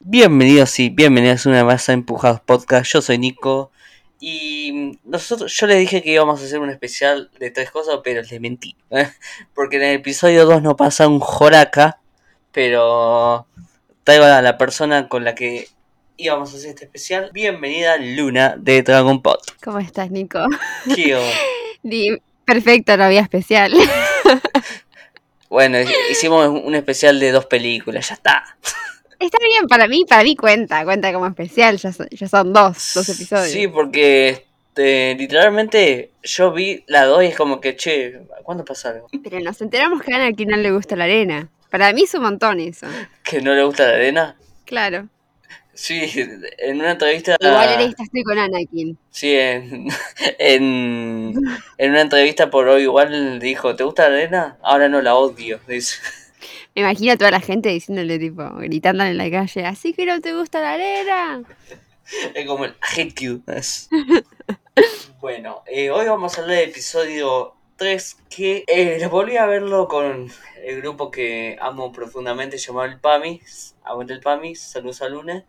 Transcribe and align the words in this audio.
Bienvenidos 0.00 0.78
y 0.78 0.90
bienvenidas 0.90 1.46
una 1.46 1.64
vez 1.64 1.88
a 1.88 1.94
Empujados 1.94 2.40
Podcast. 2.42 2.92
Yo 2.92 3.00
soy 3.00 3.16
Nico 3.16 3.72
y 4.20 4.98
nosotros, 5.04 5.54
yo 5.54 5.66
les 5.66 5.78
dije 5.78 6.02
que 6.02 6.12
íbamos 6.12 6.42
a 6.42 6.44
hacer 6.44 6.60
un 6.60 6.68
especial 6.68 7.30
de 7.38 7.50
tres 7.50 7.70
cosas, 7.70 8.00
pero 8.04 8.20
les 8.20 8.40
mentí. 8.40 8.76
Porque 9.54 9.76
en 9.76 9.84
el 9.84 9.94
episodio 9.96 10.44
2 10.44 10.60
no 10.60 10.76
pasa 10.76 11.08
un 11.08 11.18
joraca, 11.18 11.98
pero 12.52 13.46
traigo 14.04 14.24
a 14.24 14.42
la 14.42 14.58
persona 14.58 15.08
con 15.08 15.24
la 15.24 15.34
que 15.34 15.68
íbamos 16.16 16.52
a 16.52 16.56
hacer 16.56 16.70
este 16.70 16.84
especial. 16.84 17.30
Bienvenida 17.32 17.96
Luna 17.98 18.54
de 18.58 18.82
Dragon 18.82 19.20
Pot. 19.22 19.40
¿Cómo 19.62 19.78
estás, 19.78 20.10
Nico? 20.10 20.40
Di- 21.82 22.18
Perfecto, 22.44 22.96
no 22.96 23.04
había 23.04 23.20
especial. 23.20 23.72
Bueno, 25.50 25.78
hicimos 26.10 26.48
un 26.48 26.74
especial 26.74 27.20
de 27.20 27.30
dos 27.30 27.46
películas, 27.46 28.08
ya 28.08 28.14
está. 28.14 28.44
Está 29.20 29.38
bien, 29.44 29.68
para 29.68 29.86
mí, 29.86 30.04
para 30.04 30.24
mí 30.24 30.34
cuenta, 30.34 30.82
cuenta 30.84 31.12
como 31.12 31.28
especial, 31.28 31.76
ya 31.76 31.92
son, 31.92 32.08
ya 32.10 32.26
son 32.26 32.52
dos, 32.52 32.90
dos 32.92 33.08
episodios. 33.08 33.50
Sí, 33.52 33.68
porque 33.68 34.44
este, 34.70 35.14
literalmente 35.14 36.10
yo 36.24 36.50
vi 36.50 36.82
la 36.88 37.04
2 37.04 37.22
y 37.22 37.26
es 37.28 37.36
como 37.36 37.60
que, 37.60 37.76
che, 37.76 38.22
¿cuándo 38.42 38.64
pasa 38.64 38.88
algo? 38.90 39.06
Pero 39.22 39.38
nos 39.38 39.60
enteramos 39.60 40.02
que 40.02 40.12
a 40.12 40.16
Anakin 40.16 40.48
no 40.48 40.56
le 40.56 40.72
gusta 40.72 40.96
la 40.96 41.04
arena. 41.04 41.48
Para 41.74 41.92
mí 41.92 42.04
es 42.04 42.14
un 42.14 42.22
montón 42.22 42.60
eso. 42.60 42.86
¿Que 43.24 43.42
no 43.42 43.52
le 43.52 43.64
gusta 43.64 43.88
la 43.88 43.94
arena? 43.94 44.36
Claro. 44.64 45.08
Sí, 45.72 46.08
en 46.58 46.76
una 46.78 46.92
entrevista... 46.92 47.34
Igual 47.40 47.72
en 47.72 47.80
esta 47.88 48.04
estoy 48.04 48.22
con 48.22 48.38
Anakin. 48.38 48.96
Sí, 49.10 49.34
en, 49.34 49.88
en, 50.38 51.34
en 51.78 51.90
una 51.90 52.00
entrevista 52.00 52.48
por 52.48 52.68
hoy 52.68 52.82
igual 52.82 53.40
dijo, 53.40 53.74
¿te 53.74 53.82
gusta 53.82 54.08
la 54.08 54.14
arena? 54.14 54.58
Ahora 54.62 54.88
no 54.88 55.02
la 55.02 55.16
odio, 55.16 55.58
dice. 55.66 55.96
Me 56.76 56.82
imagino 56.82 57.14
a 57.14 57.16
toda 57.16 57.32
la 57.32 57.40
gente 57.40 57.70
diciéndole, 57.70 58.20
tipo, 58.20 58.48
gritándole 58.54 59.10
en 59.10 59.18
la 59.18 59.28
calle, 59.28 59.66
así 59.66 59.94
que 59.94 60.06
no 60.06 60.20
te 60.20 60.32
gusta 60.32 60.60
la 60.60 60.74
arena. 60.74 61.42
Es 62.34 62.46
como 62.46 62.66
el 62.66 62.70
I 62.70 63.00
hate 63.00 63.20
you. 63.20 63.42
Bueno, 65.20 65.64
eh, 65.66 65.90
hoy 65.90 66.06
vamos 66.06 66.38
a 66.38 66.42
hablar 66.42 66.58
del 66.58 66.68
episodio 66.68 67.56
3 67.84 68.16
que 68.30 68.64
eh, 68.66 69.06
volví 69.08 69.36
a 69.36 69.44
verlo 69.44 69.86
con 69.88 70.30
el 70.62 70.80
grupo 70.80 71.10
que 71.10 71.58
amo 71.60 71.92
profundamente 71.92 72.56
llamado 72.56 72.86
el 72.86 72.98
PAMIS. 72.98 73.76
Aguante 73.84 74.14
el 74.14 74.20
PAMIS, 74.20 74.58
saludos 74.58 75.02
a 75.02 75.10
Luna. 75.10 75.44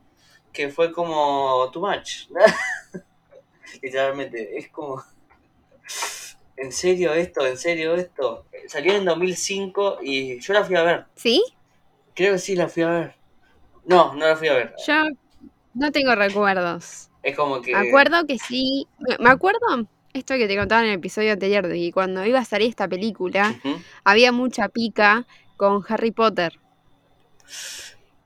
Que 0.52 0.68
fue 0.68 0.92
como 0.92 1.72
too 1.72 1.80
much. 1.80 2.28
Literalmente, 3.82 4.58
es 4.58 4.68
como... 4.68 5.02
¿En 6.58 6.74
serio 6.74 7.14
esto? 7.14 7.48
¿En 7.48 7.58
serio 7.58 7.96
esto? 7.96 8.46
Salió 8.68 8.96
en 8.96 9.06
2005 9.06 10.00
y 10.02 10.38
yo 10.42 10.54
la 10.54 10.66
fui 10.66 10.76
a 10.76 10.84
ver. 10.84 11.06
¿Sí? 11.16 11.42
Creo 12.14 12.34
que 12.34 12.40
sí 12.40 12.58
la 12.58 12.68
fui 12.68 12.84
a 12.84 12.90
ver. 12.90 13.16
No, 13.86 14.14
no 14.14 14.28
la 14.28 14.36
fui 14.36 14.50
a 14.50 14.56
ver. 14.56 14.76
Yo 14.86 15.06
no 15.74 15.90
tengo 15.94 16.14
recuerdos. 16.16 17.10
Es 17.24 17.34
como 17.34 17.62
que... 17.62 17.72
Me 17.72 17.88
acuerdo 17.88 18.28
que 18.28 18.38
sí. 18.38 18.90
Me 19.22 19.30
acuerdo 19.30 19.88
esto 20.16 20.36
que 20.36 20.48
te 20.48 20.58
contaba 20.58 20.82
en 20.82 20.90
el 20.90 20.96
episodio 20.96 21.34
anterior, 21.34 21.68
de 21.68 21.76
que 21.76 21.92
cuando 21.92 22.26
iba 22.26 22.40
a 22.40 22.46
salir 22.46 22.70
esta 22.70 22.88
película, 22.88 23.56
había 24.04 24.32
mucha 24.32 24.70
pica 24.70 25.26
con 25.58 25.84
Harry 25.88 26.12
Potter. 26.12 26.54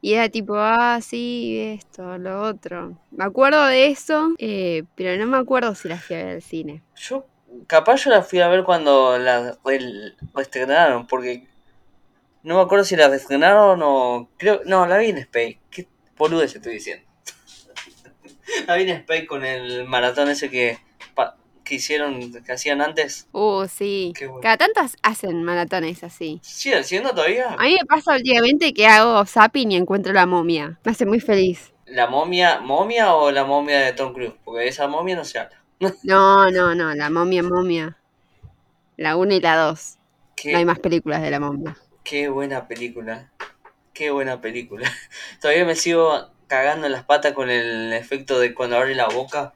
Y 0.02 0.14
era 0.14 0.30
tipo, 0.30 0.56
ah, 0.56 1.00
sí, 1.02 1.60
esto, 1.60 2.18
lo 2.18 2.42
otro. 2.44 2.98
Me 3.12 3.26
acuerdo 3.26 3.66
de 3.66 3.88
eso, 3.88 4.34
eh, 4.38 4.84
pero 4.96 5.18
no 5.24 5.30
me 5.30 5.38
acuerdo 5.38 5.76
si 5.76 5.90
la 5.90 5.98
fui 5.98 6.16
a 6.16 6.20
ver 6.24 6.36
al 6.36 6.42
cine. 6.42 6.84
Yo, 6.96 7.26
capaz 7.68 8.06
yo 8.06 8.12
la 8.12 8.22
fui 8.22 8.40
a 8.40 8.48
ver 8.48 8.64
cuando 8.64 9.18
la 9.18 9.58
el- 9.66 10.16
estrenaron, 10.38 11.06
porque 11.06 11.48
no 12.44 12.56
me 12.56 12.62
acuerdo 12.62 12.86
si 12.86 12.96
la 12.96 13.14
estrenaron 13.14 13.82
o 13.84 14.30
creo, 14.38 14.62
no, 14.66 14.86
la 14.86 14.98
vi 15.00 15.08
en 15.08 15.18
Space, 15.18 15.60
qué 15.70 15.88
boludez 16.18 16.56
estoy 16.56 16.76
diciendo. 16.76 17.06
la 18.68 18.76
vi 18.76 18.84
en 18.84 18.90
Space 18.98 19.26
con 19.26 19.44
el 19.44 19.86
maratón 19.86 20.30
ese 20.30 20.50
que, 20.50 20.78
que 21.70 21.76
hicieron, 21.76 22.34
que 22.44 22.52
hacían 22.52 22.82
antes. 22.82 23.28
Uh, 23.32 23.68
sí. 23.68 24.12
Bueno. 24.18 24.40
Cada 24.42 24.58
tantas 24.58 24.98
hacen 25.04 25.44
maratones 25.44 26.04
así. 26.04 26.40
¿Siguen 26.42 26.84
siendo 26.84 27.12
todavía? 27.12 27.54
A 27.54 27.64
mí 27.64 27.76
me 27.80 27.86
pasa 27.86 28.16
últimamente 28.16 28.74
que 28.74 28.88
hago 28.88 29.24
zapping 29.24 29.72
y 29.72 29.76
encuentro 29.76 30.12
la 30.12 30.26
momia. 30.26 30.80
Me 30.84 30.92
hace 30.92 31.06
muy 31.06 31.20
feliz. 31.20 31.72
¿La 31.86 32.08
momia, 32.08 32.60
momia 32.60 33.14
o 33.14 33.30
la 33.32 33.46
momia 33.46 33.82
de 33.82 33.94
Tom 33.94 34.14
Cruise? 34.14 34.34
Porque 34.44 34.68
esa 34.68 34.88
momia 34.88 35.16
no 35.16 35.24
se 35.24 35.38
habla. 35.38 35.64
No, 36.04 36.50
no, 36.50 36.74
no, 36.74 36.96
la 36.96 37.12
momia, 37.12 37.44
momia. 37.44 37.98
La 38.98 39.16
1 39.16 39.36
y 39.36 39.40
la 39.40 39.56
2. 39.56 39.98
Qué, 40.36 40.52
No 40.52 40.58
hay 40.58 40.66
más 40.66 40.80
películas 40.80 41.22
de 41.22 41.30
la 41.30 41.40
momia. 41.40 41.78
qué 42.04 42.30
buena 42.30 42.68
película. 42.68 43.32
Qué 43.94 44.10
buena 44.10 44.42
película. 44.42 44.92
Todavía 45.42 45.66
me 45.66 45.76
sigo 45.76 46.32
cagando 46.48 46.88
en 46.88 46.94
las 46.94 47.04
patas 47.04 47.34
con 47.34 47.52
el 47.52 47.94
efecto 47.94 48.40
de 48.40 48.56
cuando 48.56 48.78
abre 48.78 48.96
la 48.96 49.08
boca. 49.08 49.54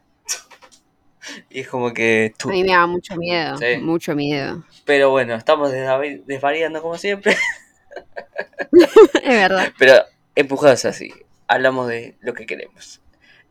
Y 1.49 1.61
es 1.61 1.67
como 1.67 1.93
que... 1.93 2.33
tú- 2.37 2.49
A 2.49 2.51
mí 2.53 2.63
me 2.63 2.71
da 2.73 2.85
mucho 2.87 3.15
miedo, 3.15 3.57
Sí. 3.57 3.77
mucho 3.81 4.15
miedo. 4.15 4.63
Pero 4.85 5.09
bueno, 5.11 5.35
estamos 5.35 5.71
desva- 5.71 6.23
desvariando 6.25 6.81
como 6.81 6.97
siempre. 6.97 7.35
es 9.23 9.27
verdad. 9.27 9.71
Pero 9.77 9.93
empujados 10.35 10.85
así. 10.85 11.13
Hablamos 11.47 11.87
de 11.87 12.15
lo 12.21 12.33
que 12.33 12.45
queremos. 12.45 13.01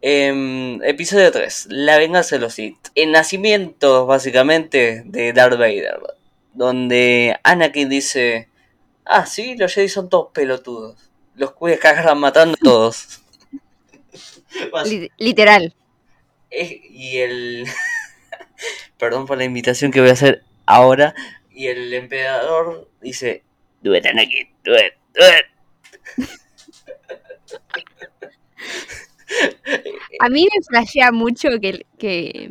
Em, 0.00 0.82
episodio 0.82 1.30
3. 1.30 1.66
La 1.70 1.96
venganza 1.98 2.36
de 2.36 2.40
los 2.40 2.54
Sith. 2.54 2.88
El 2.94 3.12
nacimiento, 3.12 4.06
básicamente, 4.06 5.02
de 5.06 5.32
Darth 5.32 5.58
Vader. 5.58 6.00
Donde 6.54 7.38
Anakin 7.44 7.88
dice... 7.88 8.48
Ah, 9.04 9.26
sí, 9.26 9.56
los 9.56 9.72
Jedi 9.74 9.88
son 9.88 10.08
todos 10.08 10.28
pelotudos. 10.32 11.10
Los 11.34 11.54
voy 11.58 11.72
a 11.72 11.78
cagar 11.78 12.14
matando 12.16 12.54
a 12.60 12.64
todos. 12.64 13.22
Literal. 15.18 15.74
Y 16.52 17.18
el... 17.18 17.66
Perdón 18.98 19.26
por 19.26 19.38
la 19.38 19.44
invitación 19.44 19.90
que 19.90 20.00
voy 20.00 20.10
a 20.10 20.14
hacer 20.14 20.44
ahora. 20.66 21.14
Y 21.50 21.66
el 21.66 21.92
emperador 21.94 22.88
dice... 23.00 23.44
Do 23.82 23.96
it, 23.96 24.06
Anakin. 24.06 24.48
Do. 24.62 24.76
A 30.20 30.28
mí 30.28 30.44
me 30.44 30.62
flashea 30.68 31.10
mucho 31.10 31.48
que, 31.60 31.84
que, 31.98 32.48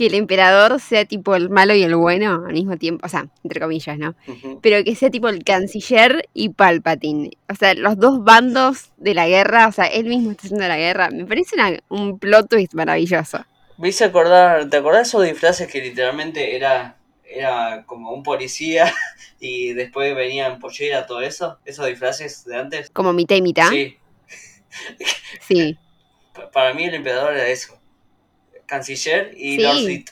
que 0.00 0.06
el 0.06 0.14
emperador 0.14 0.80
sea 0.80 1.04
tipo 1.04 1.34
el 1.36 1.50
malo 1.50 1.74
y 1.74 1.82
el 1.82 1.94
bueno 1.94 2.44
al 2.46 2.54
mismo 2.54 2.78
tiempo. 2.78 3.04
O 3.04 3.08
sea, 3.10 3.28
entre 3.44 3.60
comillas, 3.60 3.98
¿no? 3.98 4.14
Pero 4.62 4.82
que 4.82 4.94
sea 4.94 5.10
tipo 5.10 5.28
el 5.28 5.44
canciller 5.44 6.26
y 6.32 6.48
Palpatine. 6.48 7.32
O 7.50 7.54
sea, 7.54 7.74
los 7.74 7.98
dos 7.98 8.24
bandos 8.24 8.92
de 8.96 9.12
la 9.12 9.28
guerra. 9.28 9.68
O 9.68 9.72
sea, 9.72 9.84
él 9.84 10.06
mismo 10.06 10.30
está 10.30 10.44
haciendo 10.46 10.66
la 10.66 10.78
guerra. 10.78 11.10
Me 11.10 11.26
parece 11.26 11.54
una- 11.54 11.78
un 11.90 12.18
plot 12.18 12.48
twist 12.48 12.72
maravilloso. 12.72 13.44
Me 13.76 13.88
hice 13.90 14.04
acordar, 14.04 14.70
¿te 14.70 14.78
acordás 14.78 15.08
esos 15.08 15.22
disfraces 15.24 15.68
que 15.70 15.82
literalmente 15.82 16.56
era, 16.56 16.96
era 17.24 17.82
como 17.84 18.12
un 18.12 18.22
policía 18.22 18.92
y 19.40 19.74
después 19.74 20.14
venía 20.16 20.46
en 20.46 20.58
pollera, 20.58 21.04
todo 21.06 21.20
eso? 21.20 21.58
Esos 21.66 21.86
disfraces 21.86 22.44
de 22.46 22.56
antes. 22.56 22.88
Como 22.90 23.12
mitad 23.12 23.36
y 23.36 23.42
mitad. 23.42 23.68
Sí, 23.68 23.96
Sí. 25.46 25.76
pa- 26.34 26.50
para 26.50 26.72
mí 26.74 26.84
el 26.84 26.94
emperador 26.94 27.34
era 27.34 27.48
eso. 27.48 27.74
Canciller 28.70 29.32
y 29.36 29.56
Sí. 29.56 29.62
Lord 29.62 29.76
Sith. 29.78 30.10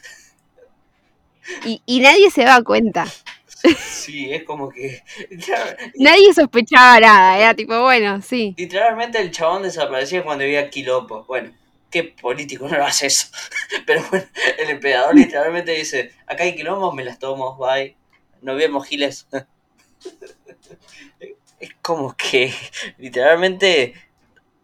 Y, 1.64 1.82
y 1.86 2.00
nadie 2.00 2.30
se 2.30 2.44
daba 2.44 2.62
cuenta. 2.62 3.06
Sí, 3.78 4.32
es 4.32 4.44
como 4.44 4.68
que... 4.68 5.02
Nadie 5.96 6.32
sospechaba 6.32 7.00
nada. 7.00 7.38
Era 7.38 7.54
tipo, 7.54 7.80
bueno, 7.82 8.22
sí. 8.22 8.54
Literalmente 8.56 9.20
el 9.20 9.30
chabón 9.32 9.62
desaparecía 9.64 10.22
cuando 10.22 10.44
había 10.44 10.70
quilombo. 10.70 11.24
Bueno, 11.24 11.52
¿qué 11.90 12.04
político 12.04 12.68
no 12.68 12.76
lo 12.78 12.84
hace 12.84 13.06
eso? 13.06 13.26
Pero 13.86 14.04
bueno, 14.10 14.26
el 14.58 14.70
emperador 14.70 15.14
literalmente 15.16 15.72
dice, 15.72 16.12
acá 16.26 16.44
hay 16.44 16.54
quilombo, 16.54 16.92
me 16.92 17.04
las 17.04 17.18
tomo, 17.18 17.56
bye. 17.56 17.96
Nos 18.42 18.56
vemos, 18.56 18.86
giles. 18.86 19.26
Es 21.60 21.70
como 21.82 22.16
que 22.16 22.52
literalmente 22.98 23.94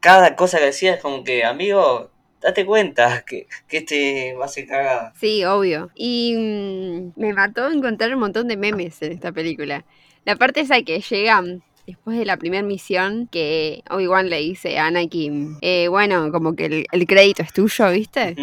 cada 0.00 0.36
cosa 0.36 0.58
que 0.58 0.66
decía 0.66 0.94
es 0.94 1.00
como 1.02 1.24
que, 1.24 1.44
amigo, 1.44 2.10
date 2.44 2.66
cuenta 2.66 3.24
que, 3.26 3.46
que 3.66 3.78
este 3.78 4.34
va 4.34 4.44
a 4.44 4.48
ser 4.48 4.66
cagada. 4.66 5.12
Sí, 5.18 5.44
obvio. 5.44 5.90
Y 5.94 6.34
mm, 6.36 7.20
me 7.20 7.32
mató 7.32 7.70
encontrar 7.70 8.14
un 8.14 8.20
montón 8.20 8.48
de 8.48 8.58
memes 8.58 9.00
en 9.02 9.12
esta 9.12 9.32
película. 9.32 9.84
La 10.26 10.36
parte 10.36 10.60
esa 10.60 10.80
que 10.82 11.00
llegan 11.00 11.62
después 11.86 12.18
de 12.18 12.26
la 12.26 12.36
primera 12.36 12.62
misión, 12.62 13.28
que 13.28 13.82
Obi-Wan 13.90 14.28
le 14.28 14.38
dice 14.38 14.78
a 14.78 14.86
Anakin, 14.86 15.56
eh, 15.62 15.88
bueno, 15.88 16.30
como 16.32 16.54
que 16.54 16.66
el, 16.66 16.86
el 16.92 17.06
crédito 17.06 17.42
es 17.42 17.52
tuyo, 17.52 17.90
¿viste? 17.90 18.36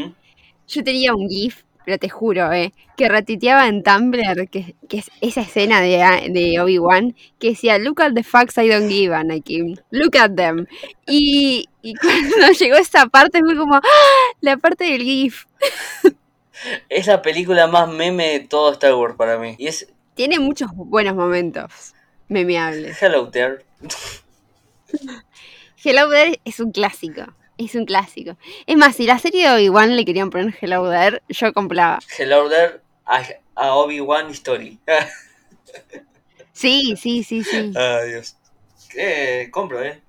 Yo 0.68 0.84
tenía 0.84 1.14
un 1.14 1.28
GIF 1.30 1.64
pero 1.86 1.98
te 1.98 2.10
juro, 2.10 2.52
eh, 2.52 2.74
que 2.98 3.10
retiteaba 3.10 3.68
en 3.68 3.84
Tumblr, 3.84 4.50
que, 4.50 4.76
que 4.88 4.98
es 5.00 5.12
esa 5.22 5.42
escena 5.42 5.82
de, 5.82 6.30
de 6.30 6.60
Obi-Wan, 6.60 7.16
que 7.40 7.50
decía, 7.50 7.78
look 7.78 8.02
at 8.02 8.14
the 8.14 8.24
facts 8.24 8.58
I 8.58 8.70
don't 8.70 8.90
give, 8.90 9.14
Anakin, 9.14 9.80
look 9.90 10.18
at 10.18 10.36
them. 10.36 10.68
Y, 11.08 11.70
y 11.82 11.96
cuando 12.02 12.52
llegó 12.52 12.76
esa 12.76 13.08
parte 13.08 13.40
fue 13.40 13.56
como, 13.56 13.76
¡ah! 13.76 13.82
la 14.42 14.58
parte 14.58 14.86
del 14.86 15.02
GIF. 15.04 15.46
Es 16.90 17.08
la 17.08 17.24
película 17.24 17.66
más 17.66 17.90
meme 17.90 18.34
de 18.34 18.40
todo 18.42 18.72
Star 18.74 18.94
Wars 18.94 19.16
para 19.16 19.40
mí. 19.40 19.56
Y 19.58 19.66
es 19.66 19.88
Tiene 20.14 20.38
muchos 20.38 20.70
buenos 20.76 21.16
momentos 21.16 21.96
memeables. 22.28 23.02
Hello 23.02 23.30
there. 23.30 23.66
Hello 25.84 26.10
There 26.12 26.40
es 26.46 26.60
un 26.60 26.72
clásico. 26.72 27.24
Es 27.66 27.76
un 27.76 27.86
clásico. 27.86 28.38
Es 28.66 28.76
más, 28.76 28.96
si 28.96 29.06
la 29.06 29.20
serie 29.20 29.48
de 29.48 29.54
Obi-Wan 29.56 29.96
le 29.96 30.04
querían 30.04 30.30
poner 30.30 30.56
Hello 30.60 30.90
There, 30.90 31.22
yo 31.30 31.54
compraba. 31.54 32.00
Hello 32.18 32.50
there 32.50 32.82
a, 33.06 33.24
a 33.56 33.76
Obi-Wan 33.76 34.30
Story. 34.32 34.80
Sí, 36.54 36.96
sí, 36.98 37.24
sí, 37.24 37.44
sí. 37.44 37.72
Adiós. 37.76 38.36
Eh, 38.96 39.48
compro, 39.52 39.82
eh. 39.84 40.02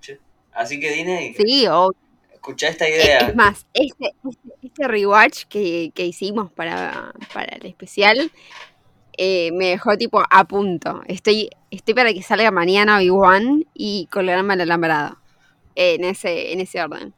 Así 0.53 0.79
que 0.81 0.91
Disney, 0.91 1.35
Sí, 1.35 1.67
o 1.69 1.93
escucha 2.33 2.69
esta 2.69 2.89
idea. 2.89 3.19
es 3.29 3.35
más, 3.37 3.65
este, 3.73 4.13
este, 4.29 4.49
este 4.63 4.89
rewatch 4.89 5.45
que, 5.45 5.93
que 5.95 6.05
hicimos 6.05 6.51
para, 6.53 7.13
para 7.33 7.57
el 7.57 7.67
especial 7.67 8.31
eh, 9.17 9.51
me 9.53 9.69
dejó 9.69 9.97
tipo 9.97 10.23
a 10.29 10.45
punto. 10.45 11.03
Estoy, 11.07 11.49
estoy 11.71 11.95
para 11.95 12.13
que 12.13 12.23
salga 12.23 12.51
mañana 12.51 12.97
Obi-Wan 12.99 13.65
y 13.73 14.09
colgarme 14.11 14.55
el 14.55 14.63
alambrado. 14.63 15.19
En 15.75 16.05
ese, 16.05 16.53
en 16.53 16.61
ese 16.61 16.83
orden. 16.83 17.15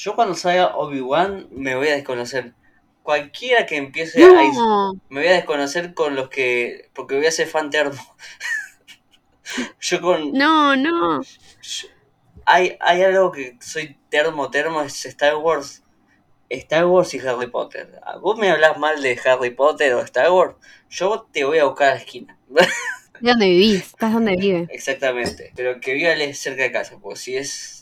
Yo 0.00 0.14
cuando 0.14 0.34
salga 0.34 0.76
Obi-Wan 0.76 1.48
me 1.50 1.74
voy 1.76 1.88
a 1.88 1.94
desconocer. 1.94 2.54
Cualquiera 3.02 3.66
que 3.66 3.76
empiece 3.76 4.22
a... 4.24 4.28
No, 4.28 4.94
Me 5.10 5.20
voy 5.20 5.28
a 5.28 5.34
desconocer 5.34 5.92
con 5.92 6.14
los 6.16 6.30
que... 6.30 6.88
Porque 6.94 7.16
voy 7.16 7.26
a 7.26 7.30
ser 7.30 7.48
fan 7.48 7.68
termo. 7.68 8.00
Yo 9.80 10.00
con... 10.00 10.32
no, 10.32 10.74
no. 10.76 11.22
yo- 11.22 11.88
hay, 12.46 12.76
hay 12.80 13.02
algo 13.02 13.30
que 13.30 13.56
soy 13.60 13.98
termo, 14.08 14.50
termo, 14.50 14.80
es 14.82 15.04
Star 15.06 15.36
Wars. 15.36 15.82
Star 16.48 16.86
Wars 16.86 17.14
y 17.14 17.20
Harry 17.20 17.48
Potter. 17.48 18.00
Ah, 18.04 18.16
Vos 18.18 18.38
me 18.38 18.50
hablas 18.50 18.78
mal 18.78 19.02
de 19.02 19.20
Harry 19.24 19.50
Potter 19.50 19.94
o 19.94 20.00
Star 20.00 20.30
Wars, 20.32 20.56
yo 20.88 21.28
te 21.32 21.44
voy 21.44 21.58
a 21.58 21.64
buscar 21.66 21.90
a 21.90 21.94
la 21.94 22.00
esquina. 22.00 22.38
¿De 22.48 23.30
dónde 23.30 23.46
vivís? 23.50 23.82
¿Estás 23.86 24.12
donde 24.14 24.36
vive? 24.36 24.66
Exactamente. 24.70 25.52
Pero 25.54 25.80
que 25.80 25.92
viva 25.94 26.12
cerca 26.34 26.62
de 26.62 26.72
casa, 26.72 26.98
porque 27.00 27.18
si 27.20 27.36
es 27.36 27.79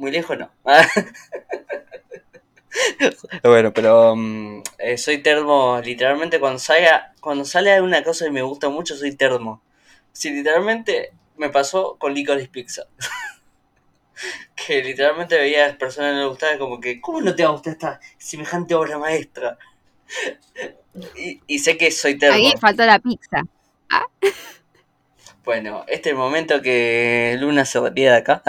muy 0.00 0.10
lejos, 0.10 0.38
no. 0.38 0.50
bueno, 3.42 3.72
pero 3.72 4.16
mm, 4.16 4.62
eh, 4.78 4.98
soy 4.98 5.18
termo, 5.18 5.80
literalmente 5.84 6.40
cuando 6.40 6.58
salga, 6.58 7.12
cuando 7.20 7.44
sale 7.44 7.70
alguna 7.70 8.02
cosa 8.02 8.26
y 8.26 8.30
me 8.30 8.42
gusta 8.42 8.70
mucho, 8.70 8.96
soy 8.96 9.14
termo. 9.14 9.62
Si 10.12 10.30
literalmente 10.30 11.12
me 11.36 11.50
pasó 11.50 11.96
con 11.98 12.14
Licorice 12.14 12.48
Pizza. 12.48 12.84
que 14.54 14.82
literalmente 14.82 15.36
veía 15.36 15.64
a 15.64 15.68
las 15.68 15.76
personas 15.76 16.10
que 16.10 16.14
no 16.14 16.20
les 16.20 16.28
gustaba 16.30 16.58
como 16.58 16.80
que, 16.80 17.00
¿cómo 17.00 17.20
no 17.20 17.34
te 17.34 17.42
va 17.42 17.50
a 17.50 17.52
gustar 17.52 17.74
esta 17.74 18.00
semejante 18.18 18.74
obra 18.74 18.98
maestra? 18.98 19.58
y, 21.16 21.40
y 21.46 21.58
sé 21.58 21.76
que 21.76 21.90
soy 21.90 22.18
termo. 22.18 22.36
Ahí 22.36 22.54
faltó 22.58 22.86
la 22.86 22.98
pizza. 22.98 23.42
Bueno, 25.44 25.84
este 25.88 26.10
es 26.10 26.12
el 26.12 26.18
momento 26.18 26.62
que 26.62 27.36
Luna 27.38 27.64
se 27.64 27.80
retira 27.80 28.12
de 28.12 28.18
acá. 28.18 28.42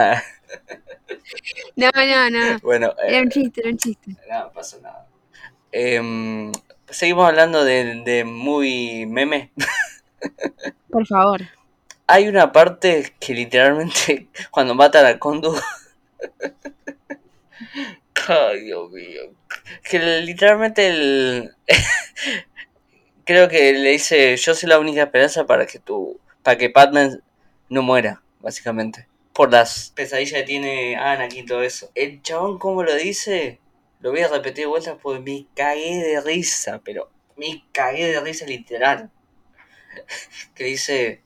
No, 1.76 1.90
no, 1.96 2.30
no. 2.30 2.60
bueno, 2.60 2.88
eh, 3.04 3.08
Era 3.10 3.22
un 3.22 3.30
chiste, 3.30 3.62
era 3.62 3.70
un 3.70 3.78
chiste. 3.78 4.16
no 4.30 4.52
pasa 4.52 4.78
nada. 4.82 5.08
Em, 5.72 6.52
seguimos 6.90 7.28
hablando 7.28 7.64
de, 7.64 8.02
de 8.04 8.24
muy 8.24 9.06
meme. 9.06 9.52
Por 10.90 11.06
favor. 11.08 11.42
Hay 12.08 12.28
una 12.28 12.52
parte 12.52 13.14
que 13.20 13.34
literalmente 13.34 14.28
cuando 14.52 14.76
matan 14.76 15.06
a 15.06 15.18
Kondu. 15.18 15.56
Ay, 18.28 18.62
Dios 18.66 18.92
mío. 18.92 19.22
Que 19.84 20.00
literalmente 20.22 20.88
el. 20.88 21.52
Creo 23.26 23.48
que 23.48 23.74
le 23.74 23.92
dice: 23.92 24.36
Yo 24.38 24.54
soy 24.54 24.70
la 24.70 24.80
única 24.80 25.04
esperanza 25.04 25.46
para 25.46 25.66
que 25.66 25.80
tú. 25.80 26.20
Para 26.44 26.58
que 26.58 26.70
Padme 26.70 27.18
no 27.70 27.82
muera, 27.82 28.22
básicamente. 28.40 29.08
Por 29.34 29.52
las 29.52 29.92
pesadillas 29.96 30.34
que 30.34 30.44
tiene 30.44 30.96
Anakin 30.98 31.44
y 31.44 31.46
todo 31.46 31.64
eso. 31.64 31.90
El 31.96 32.22
chabón, 32.22 32.60
como 32.60 32.84
lo 32.84 32.96
dice, 32.96 33.60
lo 34.02 34.12
voy 34.12 34.22
a 34.22 34.28
repetir 34.28 34.66
de 34.66 34.66
vuelta 34.66 34.98
porque 34.98 35.20
me 35.22 35.48
cagué 35.56 36.04
de 36.04 36.22
risa, 36.22 36.82
pero 36.84 37.10
me 37.38 37.64
cagué 37.72 38.12
de 38.12 38.20
risa 38.20 38.46
literal. 38.46 39.10
Que 40.56 40.66
dice: 40.66 41.22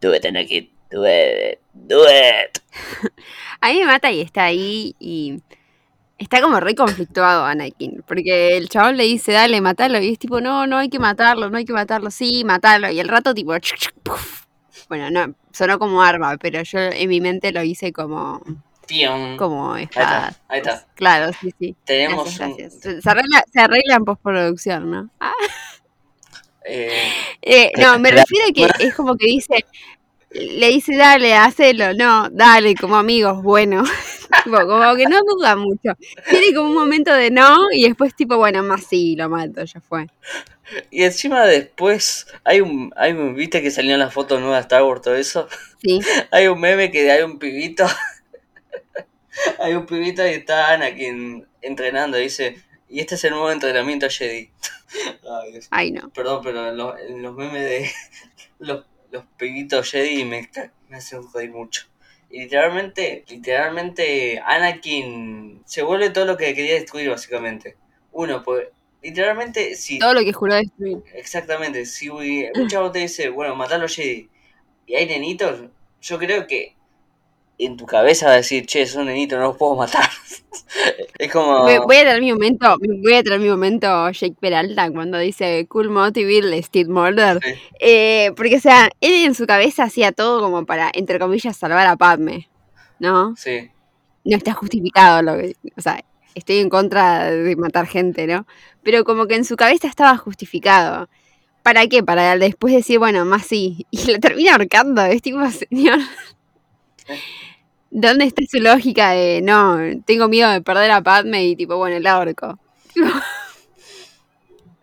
Do 0.00 0.14
it, 0.14 0.24
Anakin, 0.24 0.70
do 0.90 1.06
it, 1.06 1.58
do 1.72 2.04
it. 2.04 2.58
A 3.60 3.68
mí 3.70 3.80
me 3.80 3.86
mata 3.86 4.10
y 4.10 4.20
está 4.20 4.44
ahí 4.44 4.94
y 4.98 5.40
está 6.18 6.40
como 6.40 6.60
re 6.60 6.74
conflictuado 6.74 7.44
Anakin. 7.44 8.02
Porque 8.06 8.56
el 8.56 8.68
chabón 8.68 8.96
le 8.96 9.04
dice, 9.04 9.32
dale, 9.32 9.60
matalo. 9.60 10.00
Y 10.00 10.10
es 10.12 10.18
tipo, 10.18 10.40
no, 10.40 10.66
no 10.66 10.78
hay 10.78 10.88
que 10.88 10.98
matarlo, 10.98 11.50
no 11.50 11.58
hay 11.58 11.64
que 11.64 11.72
matarlo. 11.72 12.10
Sí, 12.10 12.44
matalo. 12.44 12.90
Y 12.90 13.00
el 13.00 13.08
rato 13.08 13.34
tipo. 13.34 13.52
Bueno, 14.88 15.10
no, 15.10 15.34
sonó 15.52 15.78
como 15.78 16.02
arma, 16.02 16.36
pero 16.38 16.62
yo 16.62 16.78
en 16.78 17.08
mi 17.08 17.20
mente 17.20 17.52
lo 17.52 17.62
hice 17.62 17.92
como, 17.92 18.42
Pion. 18.86 19.36
como 19.36 19.72
Ahí 19.74 19.84
espada. 19.84 20.28
está, 20.28 20.40
ahí 20.48 20.58
está. 20.60 20.86
Claro, 20.94 21.32
sí, 21.40 21.54
sí. 21.58 21.76
Tenemos 21.84 22.36
Gracias. 22.38 22.74
Se- 22.80 23.00
Se 23.02 23.10
arregla, 23.10 23.44
se 23.52 23.60
arregla 23.60 23.96
en 23.96 24.04
postproducción, 24.04 24.90
¿no? 24.90 25.10
Ah, 25.20 25.32
eh, 26.64 27.08
eh, 27.42 27.72
no, 27.78 27.98
me 27.98 28.10
refiero 28.10 28.46
a 28.48 28.52
que 28.52 28.86
es 28.86 28.94
como 28.94 29.16
que 29.16 29.26
dice, 29.26 29.64
le 30.34 30.68
dice, 30.68 30.96
dale, 30.96 31.34
hacelo, 31.34 31.94
no, 31.94 32.28
dale, 32.30 32.74
como 32.74 32.96
amigos, 32.96 33.42
bueno. 33.42 33.84
Tipo, 34.44 34.66
como 34.66 34.96
que 34.96 35.04
no 35.04 35.20
duda 35.26 35.56
mucho. 35.56 35.92
Tiene 36.30 36.54
como 36.54 36.70
un 36.70 36.74
momento 36.74 37.12
de 37.12 37.30
no 37.30 37.66
y 37.70 37.84
después 37.84 38.14
tipo, 38.14 38.38
bueno, 38.38 38.62
más 38.62 38.86
sí, 38.86 39.14
lo 39.14 39.28
mato, 39.28 39.62
ya 39.62 39.80
fue. 39.80 40.06
y 40.90 41.02
encima 41.02 41.44
después 41.44 42.26
hay 42.42 42.62
un, 42.62 42.94
hay 42.96 43.12
un, 43.12 43.34
viste 43.34 43.60
que 43.60 43.70
salió 43.70 43.94
la 43.98 44.10
foto 44.10 44.40
nueva 44.40 44.56
de 44.56 44.62
Star 44.62 44.84
Wars, 44.84 45.02
todo 45.02 45.16
eso. 45.16 45.48
Sí, 45.82 46.00
Hay 46.30 46.46
un 46.46 46.60
meme 46.60 46.90
que 46.90 47.10
hay 47.10 47.22
un 47.22 47.38
pibito. 47.38 47.84
hay 49.58 49.74
un 49.74 49.84
pibito 49.84 50.26
y 50.26 50.30
está 50.30 50.72
Anakin 50.72 51.46
entrenando. 51.60 52.18
Y 52.18 52.22
dice, 52.22 52.56
y 52.88 53.00
este 53.00 53.16
es 53.16 53.24
el 53.24 53.32
nuevo 53.32 53.50
entrenamiento 53.50 54.08
Jedi. 54.08 54.50
Ay, 55.28 55.60
ay 55.70 55.90
no. 55.90 56.10
Perdón, 56.10 56.40
pero 56.42 56.68
en 56.68 56.76
los, 56.76 56.98
en 57.00 57.22
los 57.22 57.34
memes 57.34 57.62
de 57.62 57.90
los, 58.60 58.84
los 59.12 59.24
pibitos 59.36 59.90
Jedi 59.90 60.24
me, 60.24 60.48
me 60.88 60.96
hacen 60.96 61.22
reír 61.32 61.50
mucho. 61.50 61.86
Y 62.30 62.40
literalmente, 62.40 63.24
literalmente 63.28 64.42
Anakin 64.44 65.62
se 65.66 65.82
vuelve 65.82 66.10
todo 66.10 66.24
lo 66.24 66.36
que 66.36 66.54
quería 66.54 66.74
destruir 66.74 67.10
básicamente. 67.10 67.76
Uno, 68.10 68.42
pues, 68.42 68.68
literalmente 69.02 69.76
si... 69.76 69.98
Todo 69.98 70.14
lo 70.14 70.20
que 70.20 70.32
juró 70.32 70.54
destruir. 70.54 71.02
Exactamente, 71.14 71.84
si 71.84 72.08
un 72.08 72.68
chavo 72.68 72.90
te 72.90 73.00
dice, 73.00 73.28
bueno, 73.28 73.54
matar 73.54 73.76
a 73.76 73.82
los 73.82 73.94
Jedi 73.94 74.30
y 74.86 74.94
hay 74.94 75.06
nenitos, 75.06 75.68
yo 76.00 76.18
creo 76.18 76.46
que 76.46 76.74
en 77.66 77.76
tu 77.76 77.86
cabeza 77.86 78.26
va 78.26 78.32
a 78.32 78.36
decir, 78.36 78.66
che, 78.66 78.86
son 78.86 79.06
nenitos, 79.06 79.38
no 79.38 79.46
los 79.48 79.56
puedo 79.56 79.76
matar. 79.76 80.08
es 81.18 81.32
como... 81.32 81.62
Voy, 81.62 81.78
voy 81.78 81.96
a 81.96 82.02
traer 82.02 82.20
mi 82.20 82.32
momento, 82.32 82.76
voy 83.02 83.14
a 83.14 83.22
traer 83.22 83.40
mi 83.40 83.48
momento 83.48 84.10
Jake 84.10 84.36
Peralta 84.40 84.90
cuando 84.90 85.18
dice 85.18 85.66
cool 85.68 85.90
motive 85.90 86.62
Steve 86.62 86.90
Murder. 86.90 87.40
Sí. 87.42 87.54
Eh, 87.80 88.32
porque, 88.36 88.56
o 88.56 88.60
sea, 88.60 88.90
él 89.00 89.26
en 89.26 89.34
su 89.34 89.46
cabeza 89.46 89.84
hacía 89.84 90.12
todo 90.12 90.40
como 90.40 90.66
para, 90.66 90.90
entre 90.94 91.18
comillas, 91.18 91.56
salvar 91.56 91.86
a 91.86 91.96
Padme, 91.96 92.48
¿no? 92.98 93.34
Sí, 93.36 93.70
No 94.24 94.36
está 94.36 94.52
justificado 94.54 95.22
lo 95.22 95.36
que, 95.36 95.54
o 95.76 95.80
sea, 95.80 96.02
estoy 96.34 96.58
en 96.58 96.68
contra 96.68 97.30
de 97.30 97.56
matar 97.56 97.86
gente, 97.86 98.26
¿no? 98.26 98.46
Pero 98.82 99.04
como 99.04 99.26
que 99.26 99.36
en 99.36 99.44
su 99.44 99.56
cabeza 99.56 99.88
estaba 99.88 100.16
justificado. 100.16 101.08
¿Para 101.62 101.86
qué? 101.86 102.02
Para 102.02 102.36
después 102.38 102.74
decir, 102.74 102.98
bueno, 102.98 103.24
más 103.24 103.46
sí. 103.46 103.86
Y 103.90 104.10
lo 104.10 104.18
termina 104.18 104.52
ahorcando, 104.52 105.02
es 105.02 105.22
tipo, 105.22 105.38
señor. 105.50 105.98
¿Dónde 107.94 108.24
está 108.24 108.42
su 108.50 108.58
lógica 108.58 109.10
de, 109.10 109.42
no, 109.42 109.76
tengo 110.06 110.26
miedo 110.26 110.50
de 110.50 110.62
perder 110.62 110.90
a 110.92 111.02
Padme 111.02 111.44
y 111.44 111.54
tipo, 111.56 111.76
bueno, 111.76 111.96
el 111.96 112.06
ahorco? 112.06 112.58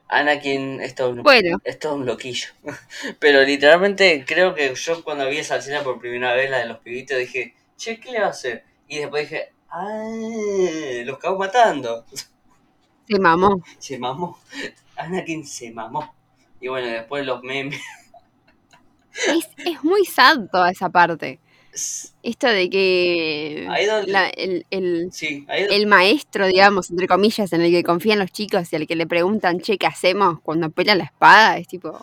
Anakin 0.07 0.79
es 0.79 0.93
todo 0.93 1.09
un, 1.09 1.23
Bueno, 1.23 1.57
es 1.63 1.79
todo 1.79 1.95
un 1.95 2.05
loquillo. 2.05 2.49
Pero 3.19 3.41
literalmente 3.41 4.23
creo 4.27 4.53
que 4.53 4.75
yo 4.75 5.03
cuando 5.03 5.27
vi 5.27 5.37
esa 5.37 5.57
escena 5.57 5.81
por 5.81 5.99
primera 5.99 6.33
vez, 6.33 6.51
la 6.51 6.59
de 6.59 6.67
los 6.67 6.77
pibitos, 6.79 7.17
dije, 7.17 7.55
che, 7.77 7.99
¿qué 7.99 8.11
le 8.11 8.19
va 8.19 8.27
a 8.27 8.29
hacer? 8.29 8.63
Y 8.87 8.99
después 8.99 9.27
dije, 9.27 9.53
ah, 9.71 10.05
los 11.03 11.17
cago 11.17 11.39
matando. 11.39 12.05
se 13.07 13.19
mamó. 13.19 13.63
Se 13.79 13.97
mamó. 13.97 14.37
Anakin 14.97 15.47
se 15.47 15.71
mamó. 15.71 16.13
Y 16.61 16.67
bueno, 16.67 16.87
después 16.89 17.25
los 17.25 17.41
memes. 17.41 17.81
Es, 19.27 19.49
es 19.65 19.83
muy 19.83 20.05
sad 20.05 20.41
toda 20.51 20.69
esa 20.69 20.89
parte. 20.89 21.39
Esto 22.21 22.47
de 22.47 22.69
que 22.69 23.65
Ahí 23.69 23.85
donde- 23.85 24.11
la- 24.11 24.27
el, 24.29 24.65
el- 24.71 25.09
Sí, 25.13 25.45
el 25.47 25.87
maestro, 25.87 26.47
digamos, 26.47 26.89
entre 26.91 27.07
comillas, 27.07 27.53
en 27.53 27.61
el 27.61 27.71
que 27.71 27.83
confían 27.83 28.19
los 28.19 28.31
chicos 28.31 28.71
y 28.73 28.75
al 28.75 28.87
que 28.87 28.95
le 28.97 29.07
preguntan, 29.07 29.61
che, 29.61 29.77
¿qué 29.77 29.87
hacemos 29.87 30.39
cuando 30.41 30.69
pela 30.69 30.95
la 30.95 31.05
espada? 31.05 31.57
Es 31.57 31.67
tipo, 31.69 31.97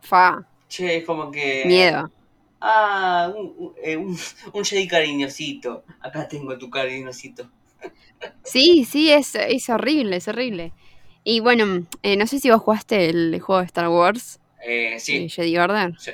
fa, 0.00 0.44
Che, 0.68 0.98
es 0.98 1.04
como 1.04 1.30
que. 1.30 1.62
miedo. 1.66 2.10
Ah, 2.60 3.32
un, 3.34 3.54
un, 3.56 3.72
eh, 3.82 3.96
un, 3.96 4.64
Jedi 4.64 4.86
cariñosito. 4.88 5.84
Acá 6.00 6.28
tengo 6.28 6.58
tu 6.58 6.68
cariñosito. 6.68 7.48
Sí, 8.44 8.84
sí, 8.84 9.10
es, 9.10 9.34
es 9.34 9.68
horrible, 9.70 10.16
es 10.16 10.28
horrible. 10.28 10.72
Y 11.24 11.40
bueno, 11.40 11.86
eh, 12.02 12.16
no 12.16 12.26
sé 12.26 12.38
si 12.40 12.50
vos 12.50 12.60
jugaste 12.60 13.08
el 13.08 13.40
juego 13.40 13.60
de 13.60 13.66
Star 13.66 13.88
Wars, 13.88 14.40
Eh, 14.62 14.94
eh, 14.96 15.00
sí, 15.00 15.28
Jedi 15.30 15.56
Order. 15.56 15.94
sí, 15.98 16.10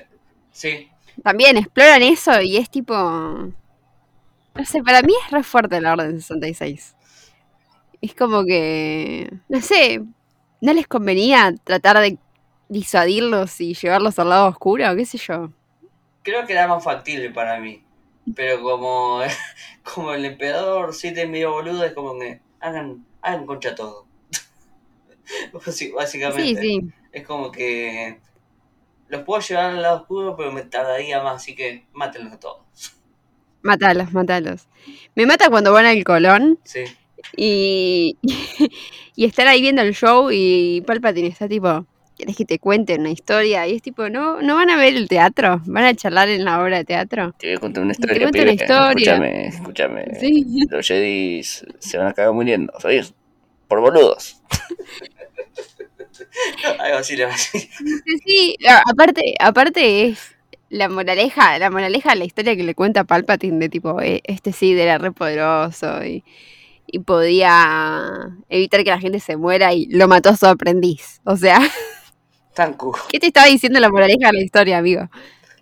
sí. 0.53 0.89
También 1.23 1.57
exploran 1.57 2.03
eso 2.03 2.41
y 2.41 2.57
es 2.57 2.71
tipo... 2.71 2.95
No 2.95 4.65
sé, 4.65 4.83
para 4.83 5.03
mí 5.03 5.13
es 5.25 5.31
re 5.31 5.43
fuerte 5.43 5.81
la 5.81 5.93
Orden 5.93 6.21
66. 6.21 6.97
Es 8.01 8.15
como 8.15 8.45
que... 8.45 9.31
No 9.49 9.61
sé, 9.61 10.03
¿no 10.61 10.73
les 10.73 10.87
convenía 10.87 11.55
tratar 11.65 11.99
de 11.99 12.19
disuadirlos 12.69 13.61
y 13.61 13.75
llevarlos 13.75 14.19
al 14.19 14.31
lado 14.31 14.49
oscuro? 14.49 14.95
¿Qué 14.97 15.05
sé 15.05 15.19
yo? 15.19 15.51
Creo 16.23 16.47
que 16.47 16.53
era 16.53 16.69
más 16.69 16.83
factible 16.83 17.31
para 17.31 17.61
mí. 17.61 17.85
Pero 18.35 18.61
como, 18.63 19.21
como 19.95 20.13
el 20.13 20.25
emperador 20.25 20.95
Sith 20.95 21.19
es 21.19 21.29
medio 21.29 21.53
boludo, 21.53 21.85
es 21.85 21.93
como 21.93 22.19
que 22.19 22.41
hagan, 22.61 23.07
hagan 23.23 23.47
concha 23.47 23.75
todo. 23.75 24.07
Sí, 25.73 25.91
básicamente. 25.91 26.45
Sí, 26.45 26.57
sí. 26.57 26.91
Es 27.11 27.27
como 27.27 27.51
que 27.51 28.21
los 29.09 29.23
puedo 29.23 29.41
llevar 29.41 29.67
al 29.71 29.83
lado 29.83 29.97
oscuro, 30.03 30.37
pero 30.37 30.53
me 30.53 30.63
tardaría 30.63 31.23
más, 31.23 31.37
así 31.37 31.55
que 31.55 31.87
mátenlos 31.93 32.33
a 32.35 32.41
todos. 32.41 32.61
Matalos, 33.63 34.13
matalos. 34.13 34.69
Me 35.15 35.27
mata 35.27 35.51
cuando 35.51 35.73
van 35.73 35.87
al 35.87 36.05
Colón 36.05 36.59
Sí. 36.65 36.85
y, 37.37 38.17
y 39.17 39.25
están 39.25 39.49
ahí 39.49 39.61
viendo 39.61 39.83
el 39.83 39.95
show 39.95 40.31
y 40.33 40.83
Palpatine 40.87 41.29
está 41.29 41.49
tipo, 41.49 41.85
¿querés 42.17 42.37
que 42.37 42.45
te 42.45 42.59
cuente 42.61 42.95
una 42.95 43.11
historia? 43.11 43.67
Y 43.67 43.75
es 43.77 43.83
tipo, 43.83 44.09
no, 44.09 44.41
no 44.41 44.55
van 44.55 44.71
a 44.71 44.77
ver 44.77 44.95
el 44.95 45.09
teatro, 45.09 45.61
van 45.67 45.85
a 45.85 45.95
charlar 45.95 46.29
en 46.29 46.45
la 46.45 46.63
obra 46.63 46.79
de 46.79 46.85
teatro. 46.85 47.35
Te 47.39 47.49
voy 47.49 47.57
a 47.57 47.61
contar 47.61 47.83
una 47.83 47.95
Te 47.95 48.01
historia, 48.03 48.23
cuento 48.31 48.43
una 48.43 48.53
historia. 48.53 49.15
Escúchame, 49.15 49.47
escúchame. 49.49 50.05
Sí. 50.21 50.67
Los 50.71 50.87
Jedis 50.87 51.65
se 51.81 51.99
van 51.99 52.07
a 52.09 52.13
cagar 52.13 52.33
muriendo, 52.33 52.73
¿sabes? 52.79 53.15
Por 53.67 53.81
boludos. 53.81 54.41
Algo 56.79 56.99
así 56.99 57.17
le 57.17 57.25
va 57.25 57.31
a 57.31 57.37
decir. 57.37 57.69
Sí, 58.25 58.57
aparte, 58.87 59.35
aparte 59.39 60.09
es 60.09 60.37
la 60.69 60.89
moraleja, 60.89 61.59
la 61.59 61.71
moraleja 61.71 62.11
de 62.11 62.17
la 62.17 62.25
historia 62.25 62.57
que 62.57 62.65
le 62.65 62.75
cuenta 62.75 63.05
Palpatine 63.05 63.59
de 63.59 63.69
tipo, 63.69 64.01
eh, 64.01 64.21
este 64.25 64.53
sí 64.53 64.79
era 64.79 64.99
re 64.99 65.13
poderoso 65.13 66.05
y, 66.05 66.25
y 66.87 66.99
podía 67.01 68.37
evitar 68.49 68.85
que 68.85 68.91
la 68.91 69.01
gente 69.01 69.21
se 69.21 69.37
muera 69.37 69.73
y 69.73 69.87
lo 69.87 70.09
mató 70.09 70.31
a 70.31 70.37
su 70.37 70.47
aprendiz. 70.47 71.21
O 71.25 71.37
sea, 71.37 71.61
Tan 72.57 72.73
cool. 72.75 72.97
¿qué 73.11 73.21
te 73.21 73.29
estaba 73.29 73.47
diciendo 73.47 73.79
la 73.79 73.91
moraleja 73.91 74.29
de 74.29 74.39
la 74.39 74.43
historia, 74.43 74.79
amigo? 74.79 75.09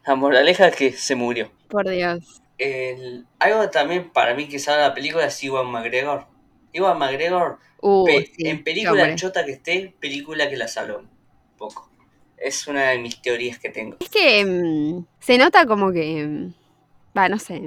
La 0.07 0.15
moraleja 0.15 0.69
es 0.69 0.77
que 0.77 0.93
se 0.93 1.15
murió. 1.15 1.51
Por 1.69 1.89
Dios. 1.89 2.41
El, 2.57 3.27
algo 3.41 3.69
también 3.71 4.11
para 4.11 4.35
mí 4.35 4.49
que 4.49 4.61
sale 4.61 4.83
la 4.83 4.95
película 4.95 5.27
es 5.27 5.43
Iwan 5.43 5.67
McGregor. 5.67 6.27
Iwan 6.75 6.99
McGregor, 6.99 7.59
Uh, 7.81 8.05
pe- 8.07 8.27
sí, 8.35 8.49
en 8.49 8.63
película 8.65 8.93
hombre. 9.03 9.17
chota 9.17 9.45
que 9.45 9.53
esté, 9.53 9.95
película 10.01 10.49
que 10.49 10.57
la 10.57 10.69
salva 10.69 10.99
un 10.99 11.09
poco. 11.59 11.91
Es 12.37 12.67
una 12.67 12.91
de 12.91 12.99
mis 12.99 13.21
teorías 13.23 13.59
que 13.59 13.69
tengo. 13.71 13.97
Es 14.01 14.09
que 14.11 14.45
mm, 14.45 15.05
se 15.21 15.39
nota 15.39 15.67
como 15.67 15.93
que. 15.93 16.25
mm, 16.27 16.55
Va, 17.17 17.29
no 17.29 17.39
sé. 17.39 17.61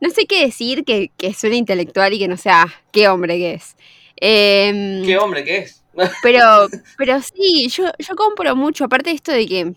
No 0.00 0.10
sé 0.10 0.26
qué 0.26 0.44
decir 0.46 0.84
que, 0.84 1.10
que 1.16 1.34
suene 1.34 1.56
intelectual 1.56 2.12
y 2.14 2.18
que 2.18 2.28
no 2.28 2.36
sea 2.36 2.62
"Ah, 2.62 2.72
qué 2.92 3.08
hombre 3.08 3.36
que 3.36 3.54
es. 3.54 3.76
Em, 4.16 5.04
¿Qué 5.04 5.16
hombre 5.18 5.44
que 5.44 5.58
es? 5.58 5.82
Pero, 6.22 6.68
pero 6.96 7.20
sí, 7.20 7.68
yo, 7.70 7.84
yo 7.98 8.14
compro 8.16 8.54
mucho. 8.54 8.84
Aparte 8.84 9.10
de 9.10 9.16
esto 9.16 9.32
de 9.32 9.46
que. 9.46 9.74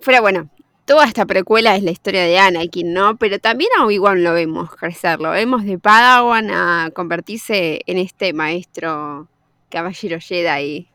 Fuera, 0.00 0.20
bueno, 0.20 0.50
toda 0.86 1.04
esta 1.04 1.26
precuela 1.26 1.76
es 1.76 1.82
la 1.82 1.90
historia 1.90 2.22
de 2.22 2.38
Anakin, 2.38 2.94
¿no? 2.94 3.16
Pero 3.18 3.38
también 3.38 3.70
a 3.78 3.84
Obi-Wan 3.84 4.24
lo 4.24 4.32
vemos 4.32 4.70
crecer. 4.74 5.20
Lo 5.20 5.32
vemos 5.32 5.64
de 5.64 5.78
Padawan 5.78 6.50
a 6.50 6.90
convertirse 6.94 7.82
en 7.86 7.98
este 7.98 8.32
maestro 8.32 9.28
caballero 9.68 10.18
Jedi 10.20 10.88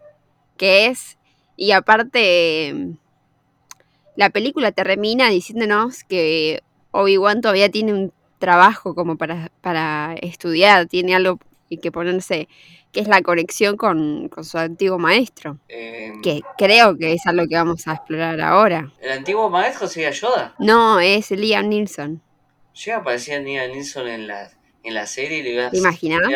que 0.58 0.86
es. 0.88 1.18
Y 1.58 1.72
aparte, 1.72 2.96
la 4.16 4.30
película 4.30 4.72
termina 4.72 5.30
diciéndonos 5.30 6.04
que 6.04 6.62
Obi-Wan 6.92 7.42
todavía 7.42 7.70
tiene 7.70 7.94
un 7.94 8.14
trabajo 8.38 8.96
como 8.96 9.18
para, 9.18 9.52
para 9.62 10.16
estudiar, 10.22 10.86
tiene 10.88 11.16
algo 11.16 11.40
que 11.78 11.92
ponerse, 11.92 12.48
que 12.92 13.00
es 13.02 13.08
la 13.08 13.22
conexión 13.22 13.78
con, 13.78 14.28
con 14.30 14.44
su 14.44 14.58
antiguo 14.58 14.98
maestro, 15.00 15.58
Eh, 15.70 16.14
que 16.24 16.42
creo 16.58 16.98
que 16.98 17.14
es 17.14 17.26
algo 17.26 17.48
que 17.48 17.56
vamos 17.56 17.88
a 17.88 17.94
explorar 17.94 18.40
ahora. 18.42 18.92
¿El 19.00 19.12
antiguo 19.12 19.50
maestro 19.50 19.88
sería 19.88 20.12
Yoda? 20.12 20.56
No, 20.60 21.00
es 21.00 21.32
Liam 21.32 21.70
Neeson. 21.70 22.22
Llega 22.86 22.98
a 22.98 23.00
aparecer 23.02 23.42
Liam 23.44 23.72
Neeson 23.72 24.08
en 24.08 24.28
la, 24.28 24.50
en 24.84 24.94
la 24.94 25.06
serie 25.06 25.40
y 25.40 25.44
le 25.44 25.50
iba 25.52 25.68
a 25.68 25.70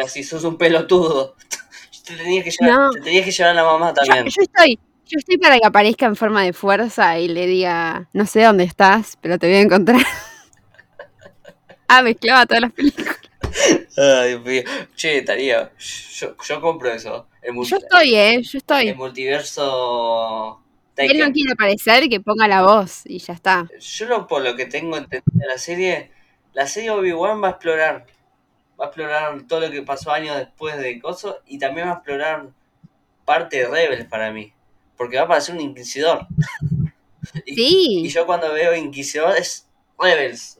decir, 0.03 0.25
sos 0.25 0.43
un 0.43 0.57
pelotudo. 0.57 1.35
te, 2.05 2.15
tenías 2.15 2.43
que 2.43 2.51
llevar, 2.51 2.79
No. 2.79 2.89
te 2.91 3.01
tenías 3.01 3.25
que 3.25 3.31
llevar 3.31 3.51
a 3.51 3.55
la 3.55 3.63
mamá 3.63 3.89
Yo, 3.89 3.93
también. 4.13 4.25
yo 4.25 4.41
estoy, 4.41 4.79
yo 5.07 5.17
estoy 5.19 5.37
para 5.37 5.57
que 5.59 5.65
aparezca 5.65 6.05
en 6.05 6.15
forma 6.15 6.43
de 6.43 6.53
fuerza 6.53 7.17
y 7.19 7.27
le 7.27 7.45
diga, 7.47 8.09
no 8.13 8.25
sé 8.25 8.43
dónde 8.43 8.63
estás, 8.63 9.17
pero 9.21 9.37
te 9.39 9.47
voy 9.47 9.55
a 9.57 9.61
encontrar. 9.61 10.01
ah, 11.87 12.01
mezclaba 12.01 12.45
todas 12.45 12.61
las 12.61 12.71
películas. 12.73 13.17
Ay, 13.97 14.29
Dios 14.29 14.43
mío. 14.43 14.63
Che, 14.95 15.17
estaría. 15.19 15.71
Yo, 15.77 16.35
yo 16.47 16.61
compro 16.61 16.91
eso. 16.91 17.27
El, 17.41 17.53
multi- 17.53 17.71
Yo 17.71 17.77
estoy, 17.77 18.15
eh, 18.15 18.31
yo 18.41 18.49
el 18.51 18.57
estoy. 18.57 18.93
multiverso. 18.93 20.61
Si 20.97 21.05
él 21.05 21.17
no 21.19 21.31
quiere 21.31 21.51
aparecer, 21.53 22.07
que 22.09 22.19
ponga 22.21 22.47
la 22.47 22.61
voz 22.63 23.01
y 23.05 23.19
ya 23.19 23.33
está. 23.33 23.67
Yo 23.79 24.05
lo, 24.07 24.27
por 24.27 24.41
lo 24.41 24.55
que 24.55 24.65
tengo 24.65 24.95
entendido 24.97 25.23
de 25.33 25.45
la 25.47 25.57
serie, 25.57 26.11
la 26.53 26.67
serie 26.67 26.89
Obi-Wan 26.91 27.43
va 27.43 27.47
a 27.47 27.51
explorar. 27.51 28.05
Va 28.79 28.85
a 28.85 28.87
explorar 28.87 29.41
todo 29.47 29.59
lo 29.61 29.71
que 29.71 29.81
pasó 29.81 30.11
años 30.11 30.37
después 30.37 30.77
de 30.77 30.99
Coso 31.01 31.41
y 31.45 31.57
también 31.59 31.87
va 31.87 31.91
a 31.91 31.95
explorar 31.95 32.47
parte 33.25 33.57
de 33.57 33.67
Rebels 33.67 34.05
para 34.05 34.31
mí. 34.31 34.53
Porque 34.97 35.17
va 35.17 35.23
a 35.23 35.25
aparecer 35.25 35.55
un 35.55 35.61
Inquisidor. 35.61 36.27
Y, 37.45 37.51
y 37.51 37.55
Sí, 37.55 38.09
yo 38.09 38.25
cuando 38.25 38.53
veo 38.53 38.73
Inquisidor 38.75 39.35
es 39.37 39.67
Rebels. 39.99 40.57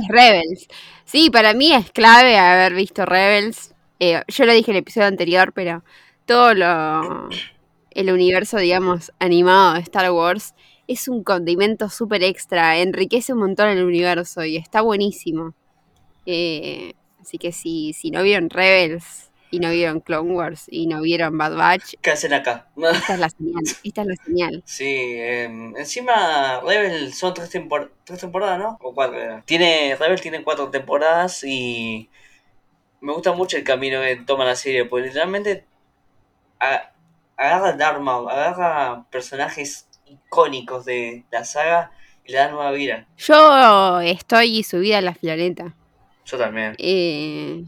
es 0.00 0.08
Rebels. 0.08 0.68
Sí, 1.06 1.30
para 1.30 1.54
mí 1.54 1.72
es 1.72 1.92
clave 1.92 2.36
haber 2.36 2.74
visto 2.74 3.06
Rebels. 3.06 3.74
Eh, 4.00 4.20
yo 4.26 4.44
lo 4.44 4.52
dije 4.52 4.72
en 4.72 4.76
el 4.76 4.82
episodio 4.82 5.06
anterior, 5.06 5.52
pero 5.54 5.84
todo 6.26 6.52
lo 6.52 7.28
el 7.92 8.12
universo, 8.12 8.58
digamos, 8.58 9.12
animado 9.20 9.74
de 9.74 9.80
Star 9.80 10.10
Wars 10.10 10.54
es 10.88 11.08
un 11.08 11.22
condimento 11.22 11.88
súper 11.88 12.22
extra, 12.24 12.78
enriquece 12.78 13.32
un 13.32 13.38
montón 13.38 13.68
el 13.68 13.84
universo 13.84 14.44
y 14.44 14.56
está 14.56 14.82
buenísimo. 14.82 15.54
Eh, 16.26 16.94
así 17.20 17.38
que 17.38 17.52
si, 17.52 17.92
si 17.92 18.10
no 18.10 18.22
vieron 18.24 18.50
Rebels 18.50 19.25
y 19.56 19.58
no 19.58 19.70
vieron 19.70 20.00
Clone 20.00 20.32
Wars 20.34 20.66
y 20.68 20.86
no 20.86 21.00
vieron 21.00 21.36
Bad 21.38 21.56
Batch, 21.56 21.94
¿Qué 22.02 22.10
hacen 22.10 22.34
acá? 22.34 22.68
esta 22.76 23.14
es 23.14 23.20
la 23.20 23.30
señal, 23.30 23.62
esta 23.82 24.02
es 24.02 24.06
la 24.06 24.16
señal. 24.24 24.62
Sí, 24.66 24.84
eh, 24.84 25.44
encima 25.76 26.60
Rebel 26.60 27.12
son 27.14 27.32
tres, 27.34 27.52
tempor- 27.54 27.90
tres 28.04 28.20
temporadas, 28.20 28.58
¿no? 28.58 28.76
O 28.82 28.94
cuatro. 28.94 29.18
era. 29.20 29.42
Tiene, 29.46 29.96
Rebel 29.98 30.20
tiene 30.20 30.42
cuatro 30.42 30.70
temporadas 30.70 31.42
y 31.44 32.10
me 33.00 33.12
gusta 33.12 33.32
mucho 33.32 33.56
el 33.56 33.64
camino 33.64 34.00
que 34.00 34.16
toma 34.16 34.44
la 34.44 34.56
serie, 34.56 34.84
porque 34.84 35.06
literalmente 35.06 35.64
a- 36.60 36.92
agarra 37.36 37.72
Dharma, 37.72 38.16
agarra 38.30 39.04
personajes 39.10 39.88
icónicos 40.06 40.84
de 40.84 41.24
la 41.30 41.44
saga 41.44 41.90
y 42.24 42.32
le 42.32 42.38
da 42.38 42.50
nueva 42.50 42.70
vida. 42.72 43.06
Yo 43.16 44.00
estoy 44.00 44.62
subida 44.62 44.98
a 44.98 45.02
la 45.02 45.14
floreta. 45.14 45.74
Yo 46.24 46.38
también. 46.38 46.74
Eh, 46.78 47.64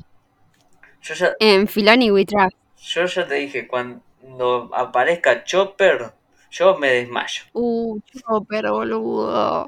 Yo 1.09 1.15
ya, 1.15 1.33
en 1.41 1.67
Filoni 1.69 2.11
We 2.11 2.25
Trust. 2.27 2.57
yo 2.81 3.07
ya 3.07 3.27
te 3.27 3.35
dije, 3.37 3.67
cuando 3.67 4.71
aparezca 4.75 5.43
Chopper, 5.45 6.13
yo 6.51 6.77
me 6.79 6.89
desmayo. 6.91 7.43
Uh, 7.53 7.99
Chopper, 8.15 8.69
boludo. 8.71 9.67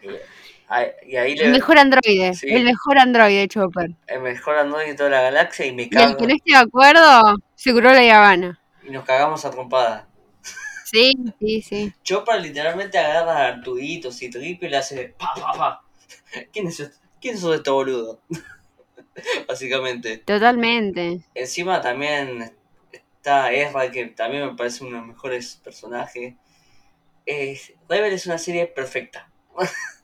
Ahí- 0.68 0.90
Y 1.06 1.16
ahí 1.16 1.32
El 1.32 1.38
le 1.38 1.49
mejor 1.49 1.78
androide. 1.78 2.35
Sí. 2.35 2.47
El 2.49 2.64
mejor 2.64 2.99
androide, 2.99 3.49
Chopper. 3.49 3.90
el 4.06 4.20
mejor 4.20 4.56
androide 4.59 4.88
de 4.90 4.94
toda 4.94 5.11
la 5.11 5.23
galaxia 5.23 5.66
y 5.66 5.73
me 5.73 5.82
Y 5.82 5.87
el 5.87 5.90
cago. 5.90 6.16
que 6.16 6.26
no 6.26 6.35
esté 6.35 6.52
de 6.52 6.59
acuerdo, 6.59 7.37
seguro 7.54 7.92
la 7.92 8.16
Habana. 8.18 8.61
y 8.87 8.90
nos 8.90 9.04
cagamos 9.04 9.44
a 9.44 9.50
trompada. 9.50 10.06
Sí, 10.85 11.12
sí, 11.38 11.62
sí. 11.62 11.92
Chopper 12.02 12.40
literalmente 12.40 12.99
agarra 12.99 13.38
a 13.38 13.47
Artudito 13.49 14.09
y 14.20 14.28
Triple 14.30 14.68
y 14.68 14.70
le 14.70 14.76
hace 14.76 15.14
pa 15.18 15.32
pa 15.35 15.52
pa. 15.52 15.80
¿Quién 16.52 16.66
es 16.68 16.80
este, 16.80 16.97
¿Quién 17.20 17.37
es 17.37 17.44
este 17.44 17.70
boludo? 17.70 18.20
Básicamente. 19.49 20.19
Totalmente. 20.19 21.21
Encima 21.35 21.81
también 21.81 22.52
está 22.93 23.52
Ezra, 23.52 23.90
que 23.90 24.07
también 24.07 24.47
me 24.47 24.55
parece 24.55 24.85
uno 24.85 24.97
de 24.97 25.07
los 25.07 25.09
mejores 25.09 25.57
personajes. 25.62 26.35
Eh, 27.26 27.61
Rebel 27.88 28.12
es 28.12 28.26
una 28.26 28.38
serie 28.38 28.67
perfecta. 28.67 29.31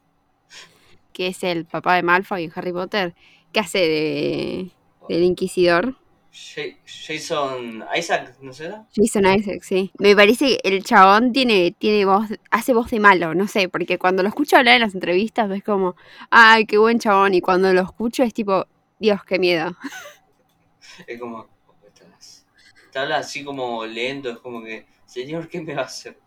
que 1.13 1.29
es 1.29 1.43
el 1.45 1.65
papá 1.65 1.97
de 1.97 2.03
Malfoy 2.03 2.45
en 2.45 2.53
Harry 2.55 2.73
Potter, 2.73 3.15
que 3.53 3.61
hace 3.61 3.79
de 3.79 4.71
del 5.09 5.23
inquisidor. 5.23 5.95
Ja- 6.33 6.77
Jason 6.85 7.85
Isaac, 7.97 8.37
¿no 8.43 8.53
será? 8.53 8.85
Jason 8.95 9.25
Isaac, 9.25 9.63
sí. 9.63 9.91
Me 9.99 10.15
parece 10.15 10.59
que 10.59 10.61
el 10.65 10.85
chabón 10.85 11.33
tiene, 11.33 11.75
tiene 11.79 12.05
voz, 12.05 12.27
hace 12.51 12.75
voz 12.75 12.91
de 12.91 13.01
malo, 13.01 13.35
no 13.35 13.47
sé, 13.49 13.69
porque 13.71 13.99
cuando 13.99 14.23
lo 14.23 14.29
escucho 14.29 14.57
hablar 14.59 14.75
en 14.75 14.83
las 14.83 14.95
entrevistas 14.95 15.51
es 15.51 15.63
como, 15.65 15.97
ay, 16.31 16.67
qué 16.67 16.77
buen 16.77 16.99
chabón, 16.99 17.33
y 17.35 17.41
cuando 17.41 17.73
lo 17.73 17.81
escucho 17.83 18.23
es 18.23 18.35
tipo, 18.35 18.67
Dios, 18.99 19.23
qué 19.25 19.39
miedo. 19.39 19.77
Es 21.07 21.21
como. 21.21 21.47
estás- 21.87 22.47
Te 22.93 22.99
habla 22.99 23.19
así 23.19 23.45
como 23.45 23.85
lento, 23.85 24.31
es 24.31 24.39
como 24.39 24.63
que. 24.63 24.87
Señor, 25.05 25.49
¿qué 25.49 25.61
me 25.61 25.75
va 25.75 25.83
a 25.83 25.87
hacer? 25.87 26.19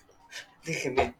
Déjeme. 0.64 1.14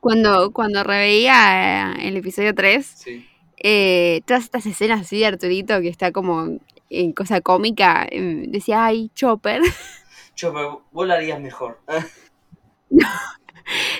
Cuando, 0.00 0.50
cuando 0.52 0.82
reveía 0.82 1.92
eh, 1.98 2.08
el 2.08 2.16
episodio 2.16 2.54
3, 2.54 2.86
Sí. 2.86 3.28
eh, 3.58 4.22
todas 4.26 4.44
estas 4.44 4.64
escenas 4.66 5.02
así 5.02 5.18
de 5.18 5.26
Arturito 5.26 5.80
que 5.82 5.88
está 5.88 6.10
como 6.10 6.58
en 6.88 7.12
cosa 7.12 7.40
cómica, 7.42 8.06
eh, 8.10 8.44
decía, 8.48 8.84
ay, 8.86 9.10
Chopper, 9.14 9.60
pero 10.40 10.84
vos 10.90 11.06
lo 11.06 11.12
harías 11.12 11.38
mejor. 11.40 11.80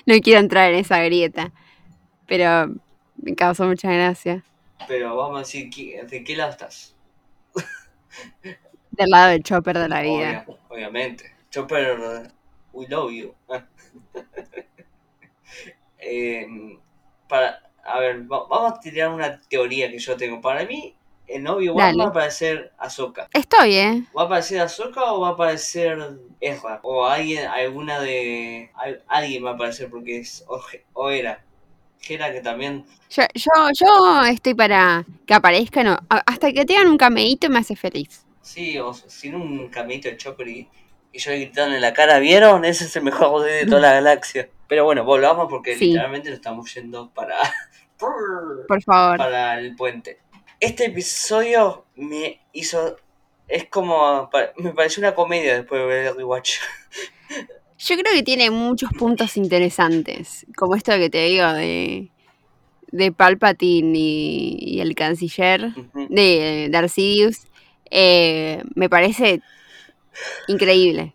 no 0.06 0.14
quiero 0.22 0.40
entrar 0.40 0.72
en 0.72 0.78
esa 0.78 1.02
grieta, 1.02 1.52
pero 2.26 2.74
me 3.16 3.34
causó 3.34 3.66
mucha 3.66 3.92
gracia. 3.92 4.44
Pero 4.88 5.16
vamos 5.16 5.36
a 5.36 5.38
decir, 5.40 5.70
¿qué- 5.70 6.02
¿de 6.04 6.24
qué 6.24 6.36
lado 6.36 6.50
estás? 6.52 6.94
Del 8.90 9.08
lado 9.10 9.30
del 9.30 9.42
Chopper 9.42 9.78
de 9.78 9.88
la 9.88 10.02
vida. 10.02 10.44
Obvia- 10.46 10.58
obviamente. 10.68 11.34
Chopper, 11.50 12.30
we 12.72 12.86
love 12.88 13.10
you. 13.12 13.34
Eh, 16.02 16.46
para, 17.28 17.60
a 17.84 18.00
ver, 18.00 18.22
va- 18.22 18.46
vamos 18.48 18.72
a 18.72 18.80
tirar 18.80 19.10
una 19.10 19.38
teoría 19.42 19.90
que 19.90 19.98
yo 19.98 20.16
tengo. 20.16 20.40
Para 20.40 20.64
mí, 20.64 20.96
el 21.26 21.42
novio 21.42 21.74
Dale. 21.74 21.98
va 21.98 22.04
a 22.04 22.08
aparecer 22.08 22.72
Ahsoka. 22.78 23.28
Estoy, 23.34 23.74
¿eh? 23.74 24.02
¿Va 24.16 24.22
a 24.22 24.24
aparecer 24.24 24.60
Ahsoka 24.60 25.12
o 25.12 25.20
va 25.20 25.28
a 25.28 25.32
aparecer 25.32 25.98
Ezra? 26.40 26.80
O 26.82 27.04
alguien, 27.06 27.46
alguna 27.46 28.00
de... 28.00 28.70
al- 28.74 29.04
Alguien 29.08 29.44
va 29.44 29.50
a 29.50 29.54
aparecer 29.54 29.90
porque 29.90 30.20
es... 30.20 30.44
O, 30.48 30.60
o 30.94 31.10
era. 31.10 31.44
Que 32.00 32.40
también... 32.42 32.84
Yo, 33.10 33.22
yo, 33.34 33.50
yo 33.74 34.24
estoy 34.24 34.54
para 34.54 35.04
que 35.26 35.34
aparezcan, 35.34 35.98
hasta 36.08 36.52
que 36.52 36.64
tengan 36.64 36.88
un 36.88 36.96
cameíto 36.96 37.48
me 37.50 37.58
hace 37.58 37.76
feliz. 37.76 38.24
Sí, 38.40 38.78
o 38.78 38.92
sin 38.94 39.34
un 39.34 39.68
caminito 39.68 40.08
de 40.08 40.16
Chopper 40.16 40.48
y, 40.48 40.68
yo 41.12 41.30
gritando 41.32 41.74
en 41.74 41.82
la 41.82 41.92
cara, 41.92 42.18
¿vieron? 42.18 42.64
Ese 42.64 42.84
es 42.84 42.96
el 42.96 43.02
mejor 43.02 43.28
poder 43.30 43.64
de 43.64 43.70
toda 43.70 43.82
la 43.82 43.92
galaxia. 43.92 44.48
Pero 44.66 44.84
bueno, 44.84 45.04
volvamos 45.04 45.48
porque 45.50 45.76
Sí. 45.76 45.86
literalmente 45.86 46.30
lo 46.30 46.36
estamos 46.36 46.72
yendo 46.74 47.10
para... 47.10 47.36
Por 47.98 48.82
favor. 48.82 49.18
para 49.18 49.58
el 49.58 49.76
puente. 49.76 50.20
Este 50.58 50.86
episodio 50.86 51.86
me 51.96 52.40
hizo... 52.52 52.96
Es 53.46 53.66
como... 53.68 54.30
Me 54.56 54.72
pareció 54.72 55.00
una 55.00 55.14
comedia 55.14 55.54
después 55.56 55.80
de 55.80 55.86
ver 55.86 56.06
el 56.06 56.16
rewatch. 56.16 56.58
Yo 57.82 57.96
creo 57.96 58.12
que 58.12 58.22
tiene 58.22 58.50
muchos 58.50 58.90
puntos 58.92 59.36
interesantes, 59.36 60.46
como 60.54 60.74
esto 60.74 60.92
que 60.92 61.08
te 61.08 61.24
digo 61.24 61.50
de, 61.52 62.10
de 62.92 63.12
Palpatine 63.12 63.98
y, 63.98 64.58
y 64.60 64.80
el 64.80 64.94
canciller 64.94 65.72
de 66.10 66.68
Darth 66.70 66.90
Sidious. 66.90 67.46
Eh, 67.90 68.62
me 68.74 68.88
parece 68.90 69.40
increíble. 70.46 71.14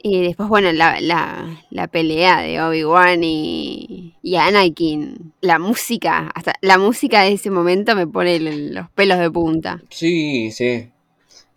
Y 0.00 0.22
después, 0.22 0.48
bueno, 0.48 0.70
la, 0.70 1.00
la, 1.00 1.64
la 1.70 1.88
pelea 1.88 2.40
de 2.42 2.60
Obi-Wan 2.60 3.24
y, 3.24 4.14
y 4.22 4.36
Anakin. 4.36 5.32
La 5.40 5.58
música, 5.58 6.30
hasta 6.34 6.52
la 6.60 6.78
música 6.78 7.22
de 7.22 7.32
ese 7.32 7.50
momento 7.50 7.96
me 7.96 8.06
pone 8.06 8.38
los 8.38 8.88
pelos 8.90 9.18
de 9.18 9.30
punta. 9.30 9.82
Sí, 9.90 10.52
sí. 10.52 10.90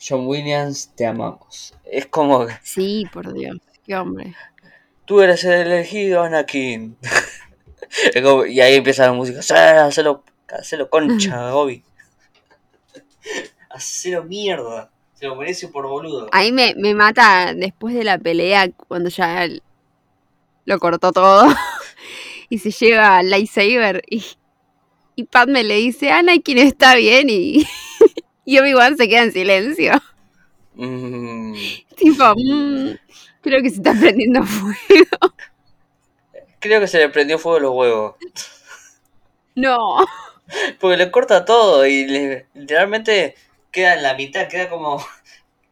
John 0.03 0.25
Williams, 0.25 0.91
te 0.95 1.05
amamos. 1.05 1.75
Es 1.85 2.07
como 2.07 2.47
Sí, 2.63 3.05
por 3.13 3.31
Dios, 3.31 3.57
qué 3.85 3.95
hombre. 3.95 4.35
tú 5.05 5.21
eres 5.21 5.43
el 5.43 5.53
elegido, 5.67 6.23
Anakin. 6.23 6.97
Y 8.49 8.61
ahí 8.61 8.75
empieza 8.75 9.05
la 9.07 9.11
música. 9.13 9.41
"Sí, 9.41 9.53
Hacelo, 9.53 10.23
hacelo 10.47 10.89
concha, 10.89 11.53
Obi. 11.53 11.83
Hacelo 13.69 14.23
mierda. 14.23 14.89
Se 15.13 15.27
lo 15.27 15.35
merece 15.35 15.67
por 15.67 15.87
boludo. 15.87 16.29
Ahí 16.31 16.51
me, 16.51 16.73
me 16.77 16.93
mata 16.93 17.53
después 17.53 17.93
de 17.93 18.03
la 18.05 18.17
pelea, 18.17 18.69
cuando 18.87 19.09
ya 19.09 19.45
lo 20.65 20.79
cortó 20.79 21.11
todo. 21.11 21.47
y 22.49 22.57
se 22.59 22.71
lleva 22.71 23.17
al 23.17 23.29
lightsaber 23.29 24.01
y, 24.09 24.23
y 25.15 25.23
Padme 25.25 25.63
le 25.63 25.75
dice, 25.75 26.11
Anakin 26.11 26.57
está 26.59 26.95
bien 26.95 27.27
y, 27.29 27.67
y 28.45 28.57
Obi-Wan 28.57 28.97
se 28.97 29.09
queda 29.09 29.23
en 29.23 29.31
silencio. 29.33 30.01
Mm, 30.75 31.53
tipo, 31.97 32.23
"Mm, 32.37 32.91
creo 33.41 33.61
que 33.61 33.69
se 33.69 33.77
está 33.77 33.93
prendiendo 33.93 34.43
fuego. 34.45 35.33
creo 36.59 36.79
que 36.79 36.87
se 36.87 36.97
le 36.99 37.09
prendió 37.09 37.37
fuego 37.39 37.59
los 37.59 37.71
huevos. 37.73 38.15
no. 39.55 40.05
Porque 40.79 40.97
le 40.97 41.11
corta 41.11 41.45
todo 41.45 41.85
y 41.85 42.05
le- 42.05 42.45
literalmente 42.53 43.35
queda 43.71 43.95
en 43.95 44.03
la 44.03 44.15
mitad, 44.15 44.47
queda 44.49 44.69
como. 44.69 45.03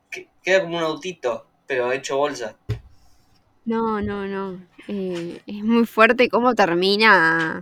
que- 0.09 0.27
queda 0.41 0.61
como 0.61 0.77
un 0.77 0.83
autito, 0.83 1.45
pero 1.67 1.91
hecho 1.91 2.17
bolsa. 2.17 2.55
No, 3.65 4.01
no, 4.01 4.25
no. 4.25 4.59
Eh, 4.87 5.41
es 5.45 5.63
muy 5.63 5.85
fuerte 5.85 6.29
cómo 6.29 6.55
termina. 6.55 7.61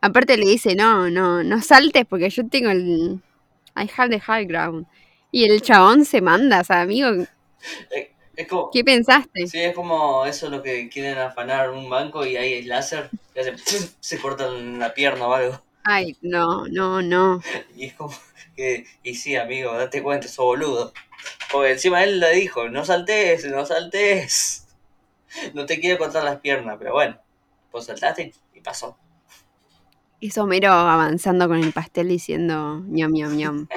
Aparte 0.00 0.36
le 0.36 0.46
dice, 0.46 0.74
no, 0.74 1.10
no, 1.10 1.42
no 1.44 1.60
saltes 1.62 2.04
porque 2.06 2.30
yo 2.30 2.48
tengo 2.48 2.70
el... 2.70 3.20
I 3.76 3.88
have 3.96 4.08
the 4.10 4.18
high 4.20 4.46
ground. 4.46 4.86
Y 5.30 5.44
el 5.44 5.60
chabón 5.60 6.04
se 6.04 6.20
manda, 6.20 6.60
o 6.60 6.64
sea, 6.64 6.80
amigo, 6.80 7.08
Eh, 7.90 8.12
Es 8.38 8.46
como. 8.46 8.70
¿qué 8.70 8.84
pensaste? 8.84 9.48
Sí, 9.48 9.58
es 9.58 9.74
como 9.74 10.24
eso 10.24 10.48
lo 10.48 10.62
que 10.62 10.88
quieren 10.88 11.18
afanar 11.18 11.70
un 11.70 11.90
banco 11.90 12.24
y 12.24 12.36
ahí 12.36 12.52
es 12.54 12.66
láser 12.66 13.10
y 13.34 13.40
hace, 13.40 13.56
se 13.98 14.18
cortan 14.20 14.78
la 14.78 14.94
pierna 14.94 15.26
o 15.26 15.34
algo. 15.34 15.60
Ay, 15.82 16.16
no, 16.22 16.66
no, 16.68 17.02
no. 17.02 17.42
Y 17.74 17.86
es 17.86 17.94
como 17.94 18.14
que, 18.54 18.86
y 19.02 19.14
sí, 19.16 19.34
amigo, 19.34 19.72
date 19.72 20.02
cuenta, 20.04 20.28
sos 20.28 20.44
boludo. 20.44 20.92
Porque 21.50 21.72
encima 21.72 22.04
él 22.04 22.20
le 22.20 22.30
dijo, 22.32 22.68
no 22.68 22.84
saltes, 22.84 23.44
no 23.46 23.66
saltes. 23.66 24.66
No 25.54 25.66
te 25.66 25.80
quiero 25.80 25.98
cortar 25.98 26.22
las 26.22 26.38
piernas, 26.40 26.76
pero 26.78 26.92
bueno, 26.92 27.18
pues 27.72 27.86
saltaste 27.86 28.32
y 28.54 28.60
pasó. 28.60 28.96
Es 30.20 30.38
Homero 30.38 30.70
avanzando 30.72 31.48
con 31.48 31.58
el 31.58 31.72
pastel 31.72 32.08
diciendo 32.08 32.82
ñam, 32.86 33.12
ñam, 33.12 33.36
ñam. 33.36 33.68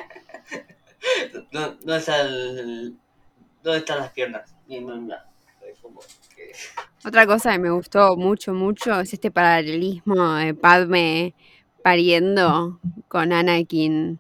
¿Dó- 1.52 1.72
¿Dónde, 1.82 1.98
está 1.98 2.22
el, 2.22 2.96
¿Dónde 3.64 3.80
están 3.80 4.00
las 4.00 4.12
piernas? 4.12 4.56
Y 4.68 4.80
no, 4.80 4.96
no, 4.98 5.16
es 5.70 5.80
como 5.82 6.00
que- 6.36 6.52
Otra 7.08 7.26
cosa 7.26 7.52
que 7.54 7.60
me 7.60 7.70
gustó 7.72 8.16
mucho, 8.16 8.54
mucho 8.54 9.00
es 9.00 9.14
este 9.14 9.32
paralelismo 9.32 10.34
de 10.36 10.54
Padme 10.54 11.34
pariendo 11.84 12.80
con 13.08 13.34
Anakin, 13.34 14.20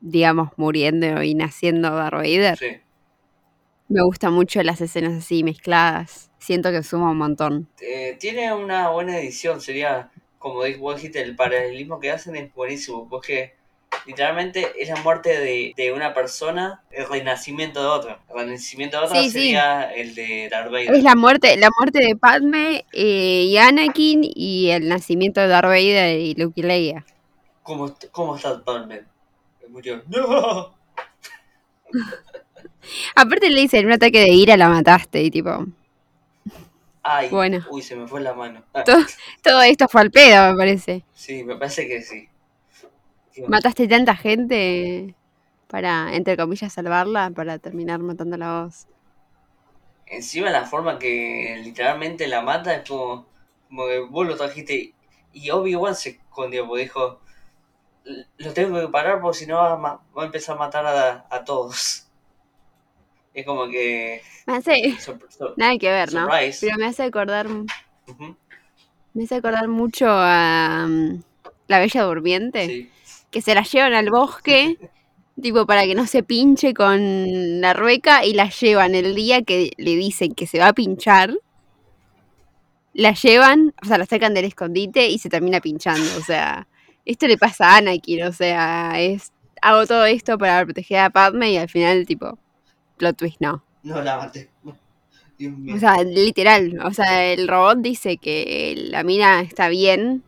digamos, 0.00 0.50
muriendo 0.56 1.22
y 1.22 1.34
naciendo 1.34 1.90
Darth 1.94 2.14
Vader. 2.14 2.56
Sí. 2.58 2.66
Me 3.88 4.02
gusta 4.02 4.30
mucho 4.30 4.62
las 4.62 4.80
escenas 4.80 5.14
así 5.14 5.42
mezcladas. 5.42 6.30
Siento 6.38 6.70
que 6.70 6.82
suma 6.82 7.10
un 7.10 7.18
montón. 7.18 7.68
Eh, 7.80 8.16
tiene 8.20 8.52
una 8.52 8.90
buena 8.90 9.18
edición, 9.18 9.60
sería, 9.60 10.10
como 10.38 10.62
dijiste, 10.62 11.22
el 11.22 11.34
paralelismo 11.36 11.98
que 11.98 12.10
hacen 12.10 12.36
es 12.36 12.52
buenísimo, 12.54 13.08
porque 13.08 13.54
literalmente 14.08 14.72
es 14.78 14.88
la 14.88 14.96
muerte 15.02 15.38
de, 15.38 15.72
de 15.76 15.92
una 15.92 16.12
persona, 16.14 16.82
el 16.90 17.06
renacimiento 17.08 17.80
de 17.80 17.86
otra. 17.86 18.18
El 18.30 18.36
renacimiento 18.46 18.98
de 18.98 19.04
otra 19.06 19.20
Sí, 19.20 19.26
sí. 19.26 19.30
sería 19.38 19.82
el 19.94 20.14
de 20.14 20.48
Darth 20.50 20.72
Vader. 20.72 20.94
Es 20.94 21.02
la 21.04 21.14
muerte, 21.14 21.56
la 21.58 21.68
muerte 21.78 22.02
de 22.04 22.16
Padme 22.16 22.84
eh, 22.92 23.44
y 23.46 23.56
Anakin 23.58 24.22
y 24.24 24.70
el 24.70 24.88
nacimiento 24.88 25.40
de 25.40 25.48
Darth 25.48 25.66
Vader 25.68 26.18
y 26.18 26.34
Luke 26.34 26.58
y 26.60 26.64
Leia. 26.64 27.04
¿Cómo, 27.62 27.94
¿Cómo 28.10 28.34
está 28.36 28.54
Batman? 28.64 29.06
Murió. 29.68 30.02
¡No! 30.08 30.74
Aparte 33.14 33.50
le 33.50 33.60
dicen, 33.60 33.80
en 33.80 33.86
un 33.86 33.92
ataque 33.92 34.20
de 34.20 34.30
ira 34.30 34.56
la 34.56 34.68
mataste 34.70 35.22
y 35.22 35.30
tipo, 35.30 35.66
Ay, 37.02 37.28
Bueno. 37.28 37.64
uy, 37.70 37.82
se 37.82 37.94
me 37.96 38.06
fue 38.08 38.20
la 38.20 38.32
mano. 38.34 38.62
Todo, 38.84 38.98
todo 39.42 39.62
esto 39.62 39.88
fue 39.88 40.00
al 40.00 40.10
pedo, 40.10 40.50
me 40.52 40.56
parece. 40.56 41.04
sí, 41.14 41.44
me 41.44 41.56
parece 41.56 41.86
que 41.86 42.00
sí. 42.02 42.28
Mataste 43.46 43.86
tanta 43.88 44.16
gente 44.16 45.14
para, 45.68 46.14
entre 46.14 46.36
comillas, 46.36 46.72
salvarla, 46.72 47.30
para 47.30 47.58
terminar 47.58 48.00
matándola 48.00 48.46
a 48.60 48.64
vos. 48.64 48.86
Encima 50.06 50.50
la 50.50 50.64
forma 50.64 50.98
que 50.98 51.60
literalmente 51.62 52.26
la 52.26 52.40
mata 52.42 52.74
es 52.74 52.88
como, 52.88 53.26
como 53.68 53.86
que 53.86 53.98
vos 54.00 54.26
lo 54.26 54.36
trajiste 54.36 54.94
y 55.32 55.50
Obi-Wan 55.50 55.94
se 55.94 56.10
escondió 56.10 56.66
porque 56.66 56.84
dijo, 56.84 57.20
"L- 58.04 58.26
lo 58.38 58.54
tengo 58.54 58.80
que 58.80 58.88
parar 58.88 59.20
porque 59.20 59.38
si 59.38 59.46
no 59.46 59.56
va 59.56 60.00
a, 60.16 60.24
empezar 60.24 60.56
a 60.56 60.58
matar 60.58 60.86
a, 60.86 61.26
a 61.30 61.44
todos. 61.44 62.04
Es 63.34 63.44
como 63.46 63.68
que... 63.68 64.20
Me 64.46 64.56
hace, 64.56 64.96
nada 65.56 65.78
que 65.78 65.90
ver, 65.90 66.12
¿no? 66.12 66.28
Pero 66.60 66.76
me 66.76 66.86
hace 66.86 67.04
acordar, 67.04 67.46
me 69.14 69.24
hace 69.24 69.36
acordar 69.36 69.68
mucho 69.68 70.06
a, 70.08 70.88
la 71.68 71.78
Bella 71.78 72.02
Durmiente, 72.02 72.66
Sí. 72.66 72.90
Que 73.30 73.42
se 73.42 73.54
la 73.54 73.62
llevan 73.62 73.94
al 73.94 74.10
bosque, 74.10 74.78
tipo 75.40 75.66
para 75.66 75.84
que 75.84 75.94
no 75.94 76.06
se 76.06 76.22
pinche 76.22 76.74
con 76.74 77.60
la 77.60 77.72
rueca 77.72 78.24
y 78.24 78.34
la 78.34 78.48
llevan 78.48 78.94
el 78.94 79.14
día 79.14 79.42
que 79.42 79.70
le 79.76 79.96
dicen 79.96 80.34
que 80.34 80.46
se 80.46 80.58
va 80.58 80.68
a 80.68 80.72
pinchar. 80.72 81.34
La 82.94 83.12
llevan, 83.12 83.74
o 83.82 83.86
sea, 83.86 83.98
la 83.98 84.06
sacan 84.06 84.34
del 84.34 84.46
escondite 84.46 85.08
y 85.08 85.18
se 85.18 85.28
termina 85.28 85.60
pinchando. 85.60 86.08
O 86.18 86.22
sea, 86.22 86.66
esto 87.04 87.26
le 87.26 87.38
pasa 87.38 87.74
a 87.74 87.76
Anakin, 87.76 88.24
o 88.24 88.32
sea, 88.32 89.00
es 89.00 89.32
hago 89.62 89.86
todo 89.86 90.04
esto 90.04 90.38
para 90.38 90.64
proteger 90.64 90.98
a 90.98 91.10
Padme 91.10 91.52
y 91.52 91.56
al 91.56 91.68
final, 91.68 92.06
tipo, 92.06 92.38
plot 92.96 93.16
twist, 93.16 93.40
no. 93.40 93.64
No 93.82 94.02
la 94.02 94.16
maté. 94.16 94.50
Dios 95.38 95.56
mío. 95.56 95.76
O 95.76 95.78
sea, 95.78 96.02
literal, 96.02 96.78
o 96.84 96.92
sea, 96.92 97.32
el 97.32 97.46
robot 97.46 97.78
dice 97.78 98.16
que 98.16 98.74
la 98.90 99.04
mina 99.04 99.40
está 99.40 99.68
bien, 99.68 100.24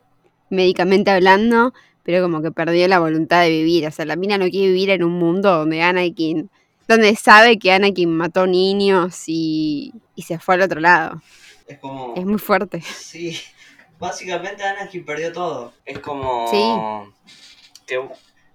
médicamente 0.50 1.10
hablando, 1.10 1.72
pero 2.11 2.25
como 2.25 2.42
que 2.42 2.51
perdió 2.51 2.88
la 2.88 2.99
voluntad 2.99 3.42
de 3.42 3.51
vivir. 3.51 3.87
O 3.87 3.90
sea, 3.92 4.05
la 4.05 4.16
mina 4.16 4.37
no 4.37 4.49
quiere 4.51 4.66
vivir 4.68 4.90
en 4.90 5.05
un 5.05 5.12
mundo 5.12 5.59
donde 5.59 5.81
Anakin, 5.83 6.51
donde 6.88 7.14
sabe 7.14 7.57
que 7.59 7.70
Anakin 7.70 8.11
mató 8.12 8.49
niños 8.49 9.25
y, 9.29 9.92
y 10.16 10.23
se 10.23 10.40
fue 10.40 10.57
al 10.57 10.62
otro 10.62 10.81
lado. 10.81 11.23
es 11.68 11.79
como. 11.79 12.14
Es 12.16 12.27
muy 12.27 12.38
fuerte. 12.40 12.81
Sí, 12.83 13.38
básicamente 14.01 14.64
Anakin 14.64 15.05
perdió 15.05 15.33
todo. 15.33 15.73
Es 15.85 16.01
como. 16.01 17.12
Que, 17.87 18.01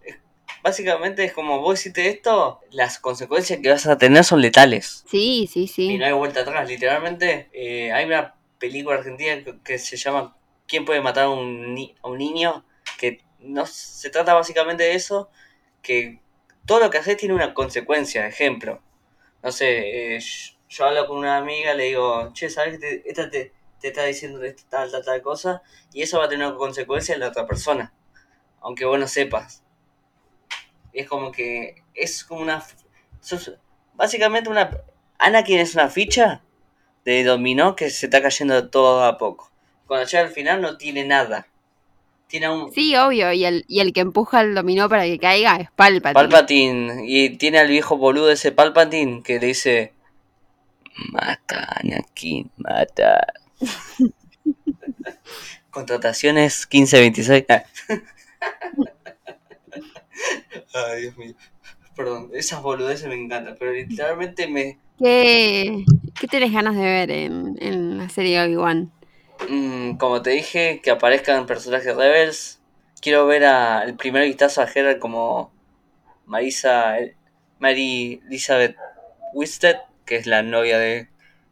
es- 0.03 0.17
básicamente 0.61 1.23
es 1.23 1.31
como 1.31 1.61
vos 1.61 1.79
hiciste 1.79 2.09
esto, 2.09 2.59
las 2.71 2.99
consecuencias 2.99 3.59
que 3.61 3.69
vas 3.69 3.87
a 3.87 3.97
tener 3.97 4.23
son 4.25 4.41
letales. 4.41 5.05
Sí, 5.09 5.49
sí, 5.51 5.61
Y 5.63 5.67
sí. 5.67 5.97
no 5.97 6.05
hay 6.05 6.11
vuelta 6.13 6.41
atrás. 6.41 6.67
Literalmente, 6.67 7.49
eh, 7.53 7.93
hay 7.93 8.05
una 8.05 8.35
película 8.59 8.97
argentina 8.97 9.41
que, 9.45 9.55
que 9.63 9.77
se 9.79 9.95
llama 9.95 10.35
¿Quién 10.67 10.83
puede 10.83 10.99
matar 10.99 11.25
a 11.25 11.29
un, 11.29 11.73
ni- 11.75 11.95
a 12.01 12.09
un 12.09 12.17
niño? 12.17 12.65
Que 12.97 13.19
no 13.45 13.65
se 13.65 14.09
trata 14.09 14.33
básicamente 14.33 14.83
de 14.83 14.95
eso, 14.95 15.29
que 15.81 16.21
todo 16.65 16.79
lo 16.79 16.89
que 16.89 16.97
haces 16.99 17.17
tiene 17.17 17.35
una 17.35 17.53
consecuencia. 17.53 18.27
Ejemplo, 18.27 18.81
no 19.43 19.51
sé, 19.51 20.15
eh, 20.17 20.19
yo, 20.69 20.85
hablo 20.85 21.07
con 21.07 21.17
una 21.19 21.37
amiga, 21.37 21.73
le 21.75 21.85
digo, 21.85 22.31
che, 22.33 22.49
¿sabes 22.49 22.73
que 22.73 22.79
te- 22.79 23.09
esta 23.09 23.29
te, 23.29 23.53
te 23.81 23.89
está 23.89 24.03
diciendo 24.05 24.39
tal, 24.69 24.91
tal, 24.91 25.05
tal 25.05 25.21
cosa? 25.21 25.63
Y 25.93 26.01
eso 26.03 26.19
va 26.19 26.25
a 26.25 26.29
tener 26.29 26.47
una 26.47 26.57
consecuencia 26.57 27.13
en 27.15 27.21
la 27.21 27.29
otra 27.29 27.47
persona, 27.47 27.93
aunque 28.61 28.85
vos 28.85 28.99
no 28.99 29.07
sepas. 29.07 29.63
Es 30.93 31.07
como 31.07 31.31
que 31.31 31.83
es 31.93 32.23
como 32.23 32.41
una... 32.41 32.63
sos- 33.19 33.57
básicamente 33.93 34.49
una... 34.49 34.69
Anakin 35.17 35.59
es 35.59 35.73
una 35.73 35.89
ficha 35.89 36.41
de 37.05 37.23
dominó 37.23 37.75
que 37.75 37.89
se 37.89 38.07
está 38.07 38.21
cayendo 38.21 38.69
todo 38.69 39.03
a 39.03 39.17
poco. 39.17 39.51
Cuando 39.87 40.07
llega 40.07 40.23
al 40.23 40.31
final 40.31 40.61
no 40.61 40.77
tiene 40.77 41.05
nada. 41.05 41.47
Tiene 42.27 42.49
un 42.49 42.71
Sí, 42.71 42.95
obvio, 42.95 43.31
y 43.31 43.45
el, 43.45 43.65
y 43.67 43.79
el 43.79 43.93
que 43.93 44.01
empuja 44.01 44.41
el 44.41 44.55
dominó 44.55 44.89
para 44.89 45.03
que 45.03 45.19
caiga 45.19 45.57
es 45.57 45.69
Palpatine. 45.71 46.13
Palpatine 46.13 47.03
y 47.05 47.37
tiene 47.37 47.59
al 47.59 47.67
viejo 47.67 47.97
boludo 47.97 48.31
ese 48.31 48.51
Palpatine 48.51 49.21
que 49.23 49.39
le 49.39 49.47
dice 49.47 49.93
mata 51.11 51.79
Anakin, 51.79 52.51
mata. 52.57 53.25
Contrataciones 55.69 56.67
1526. 56.71 57.45
Ah. 57.49 57.63
Ay, 60.73 61.01
Dios 61.01 61.17
mío. 61.17 61.35
Perdón, 61.95 62.31
esas 62.33 62.61
boludeces 62.61 63.07
me 63.07 63.15
encantan, 63.15 63.55
pero 63.57 63.71
literalmente 63.71 64.47
me 64.47 64.79
¿Qué, 64.97 65.83
qué 66.19 66.27
tenés 66.27 66.53
ganas 66.53 66.75
de 66.75 66.81
ver 66.81 67.11
en, 67.11 67.57
en 67.59 67.97
la 67.97 68.09
serie 68.09 68.41
Obi-Wan? 68.41 68.91
Mm, 69.49 69.97
como 69.97 70.21
te 70.21 70.31
dije, 70.31 70.81
que 70.83 70.91
aparezcan 70.91 71.45
personajes 71.45 71.95
rebels. 71.95 72.59
Quiero 73.01 73.25
ver 73.27 73.45
a, 73.45 73.83
el 73.83 73.95
primer 73.95 74.23
vistazo 74.23 74.61
a 74.61 74.67
Hera 74.73 74.99
como 74.99 75.51
Marisa, 76.25 76.95
Mary 77.59 78.21
Elizabeth 78.27 78.75
Wisted, 79.33 79.77
que 80.05 80.15
es 80.15 80.25
la 80.27 80.41
novia 80.43 80.79
de 80.79 81.09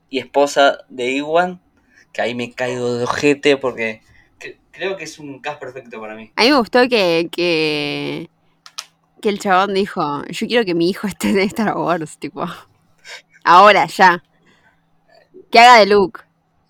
y 0.09 0.19
esposa 0.19 0.79
de 0.89 1.11
Iwan. 1.11 1.61
Que 2.11 2.21
ahí 2.21 2.35
me 2.35 2.53
caigo 2.53 2.95
de 2.95 3.03
ojete 3.05 3.57
porque 3.57 4.01
cre- 4.39 4.57
creo 4.71 4.97
que 4.97 5.03
es 5.03 5.19
un 5.19 5.39
cast 5.39 5.59
perfecto 5.59 5.99
para 5.99 6.15
mí. 6.15 6.31
A 6.35 6.43
mí 6.43 6.49
me 6.51 6.57
gustó 6.57 6.87
que, 6.87 7.27
que, 7.31 8.29
que 9.21 9.29
el 9.29 9.39
chabón 9.39 9.73
dijo, 9.73 10.23
yo 10.25 10.47
quiero 10.47 10.65
que 10.65 10.75
mi 10.75 10.89
hijo 10.89 11.07
esté 11.07 11.29
en 11.29 11.39
Star 11.39 11.75
Wars, 11.77 12.17
tipo, 12.19 12.45
ahora, 13.43 13.85
ya. 13.87 14.23
Que 15.51 15.59
haga 15.59 15.79
de 15.79 15.85
Luke 15.87 16.21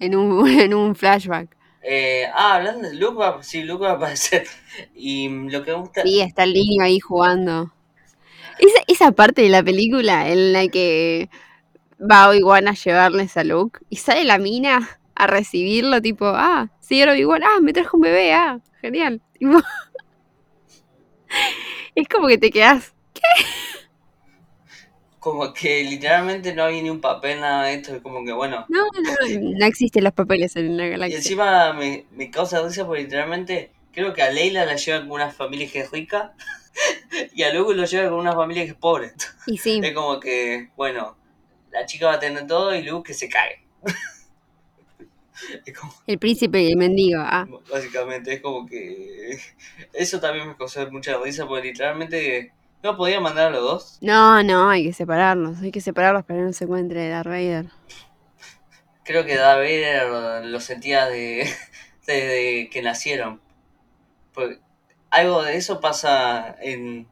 en 0.04 0.16
un, 0.16 0.48
en 0.60 0.74
un 0.74 0.96
flashback. 0.96 1.56
Eh, 1.82 2.26
ah, 2.34 2.56
hablando 2.56 2.88
de 2.88 2.96
Luke, 2.96 3.18
va, 3.18 3.44
sí, 3.44 3.64
Luke 3.64 3.84
va 3.84 3.92
a 3.92 3.96
aparecer. 3.96 4.46
Y 4.96 5.28
lo 5.50 5.64
que 5.64 5.74
gusta. 5.74 6.02
Sí, 6.04 6.22
está 6.22 6.44
el 6.44 6.54
niño 6.54 6.84
ahí 6.84 7.00
jugando. 7.00 7.74
Esa, 8.60 8.80
esa 8.88 9.12
parte 9.12 9.42
de 9.42 9.50
la 9.50 9.64
película 9.64 10.30
en 10.30 10.54
la 10.54 10.68
que 10.68 11.30
va 12.00 12.30
Obi-Wan 12.30 12.68
a 12.68 12.74
llevarles 12.74 13.36
a 13.38 13.44
Luke 13.44 13.80
y 13.90 13.98
sale 13.98 14.24
la 14.24 14.38
mina 14.38 15.00
a 15.16 15.28
recibirlo, 15.28 16.02
tipo, 16.02 16.26
ah, 16.26 16.70
señor 16.80 17.10
Obi-Wan, 17.10 17.44
ah, 17.44 17.60
me 17.62 17.74
trajo 17.74 17.98
un 17.98 18.04
bebé, 18.04 18.34
ah, 18.34 18.60
genial. 18.82 19.22
Tipo, 19.40 19.60
es 21.96 22.08
como 22.08 22.28
que 22.28 22.38
te 22.38 22.52
quedas, 22.52 22.94
Como 25.24 25.54
que 25.54 25.86
literalmente 25.86 26.54
no 26.54 26.66
hay 26.66 26.82
ni 26.82 26.90
un 26.90 27.00
papel, 27.00 27.40
nada 27.40 27.64
de 27.68 27.76
esto. 27.76 27.96
Es 27.96 28.02
como 28.02 28.26
que 28.26 28.34
bueno. 28.34 28.66
no, 28.68 28.82
no, 28.82 29.40
no 29.58 29.66
existen 29.66 30.04
los 30.04 30.12
papeles 30.12 30.54
en 30.58 30.76
la 30.76 30.86
Y 30.86 30.90
galaxia. 30.90 31.18
encima 31.18 31.72
me, 31.72 32.06
me 32.12 32.30
causa 32.30 32.62
risa 32.62 32.86
porque 32.86 33.04
literalmente 33.04 33.72
creo 33.94 34.14
que 34.14 34.22
a 34.22 34.30
Leila 34.32 34.66
la 34.66 34.76
llevan 34.76 35.04
con 35.04 35.12
una 35.12 35.32
familia 35.32 35.72
que 35.72 35.80
es 35.80 35.92
rica 35.92 36.34
y 37.34 37.44
a 37.44 37.54
Luke 37.54 37.74
lo 37.74 37.86
llevan 37.86 38.10
con 38.10 38.20
una 38.20 38.34
familia 38.34 38.66
que 38.66 38.72
es 38.72 38.76
pobre. 38.76 39.14
Y 39.48 39.58
sí, 39.58 39.80
Es 39.82 39.94
como 39.94 40.20
que, 40.20 40.72
bueno, 40.76 41.16
la 41.72 41.86
chica 41.86 42.08
va 42.08 42.16
a 42.16 42.20
tener 42.20 42.46
todo 42.46 42.76
y 42.76 42.84
Luke 42.84 43.08
que 43.08 43.14
se 43.14 43.30
cae. 43.30 43.64
Como, 45.80 45.94
el 46.06 46.20
príncipe 46.20 46.62
y 46.62 46.72
el 46.72 46.78
mendigo, 46.78 47.22
ah. 47.22 47.48
básicamente, 47.70 48.34
es 48.34 48.42
como 48.42 48.66
que 48.66 49.38
eso 49.94 50.20
también 50.20 50.48
me 50.48 50.56
causó 50.56 50.90
mucha 50.92 51.18
risa 51.18 51.48
porque 51.48 51.70
literalmente 51.70 52.54
no 52.84 52.98
podía 52.98 53.22
mandar 53.22 53.48
a 53.48 53.50
los 53.52 53.62
dos. 53.62 53.98
No, 54.02 54.44
no, 54.44 54.70
hay 54.70 54.84
que 54.84 54.94
separarlos, 54.94 55.62
hay 55.62 55.72
que 55.72 55.82
separarlos 55.82 56.26
para 56.26 56.40
que 56.40 56.46
no 56.46 56.54
se 56.54 56.66
encuentre 56.66 57.08
Darth 57.08 57.28
Vader. 57.28 57.68
Creo 59.06 59.26
que 59.26 59.38
Darth 59.38 59.60
Vader 59.60 60.46
lo 60.46 60.60
sentía 60.60 61.08
de, 61.08 61.50
desde 62.06 62.70
que 62.70 62.82
nacieron. 62.82 63.42
Porque 64.34 64.60
algo 65.10 65.44
de 65.44 65.56
eso 65.56 65.80
pasa 65.80 66.58
en, 66.62 67.08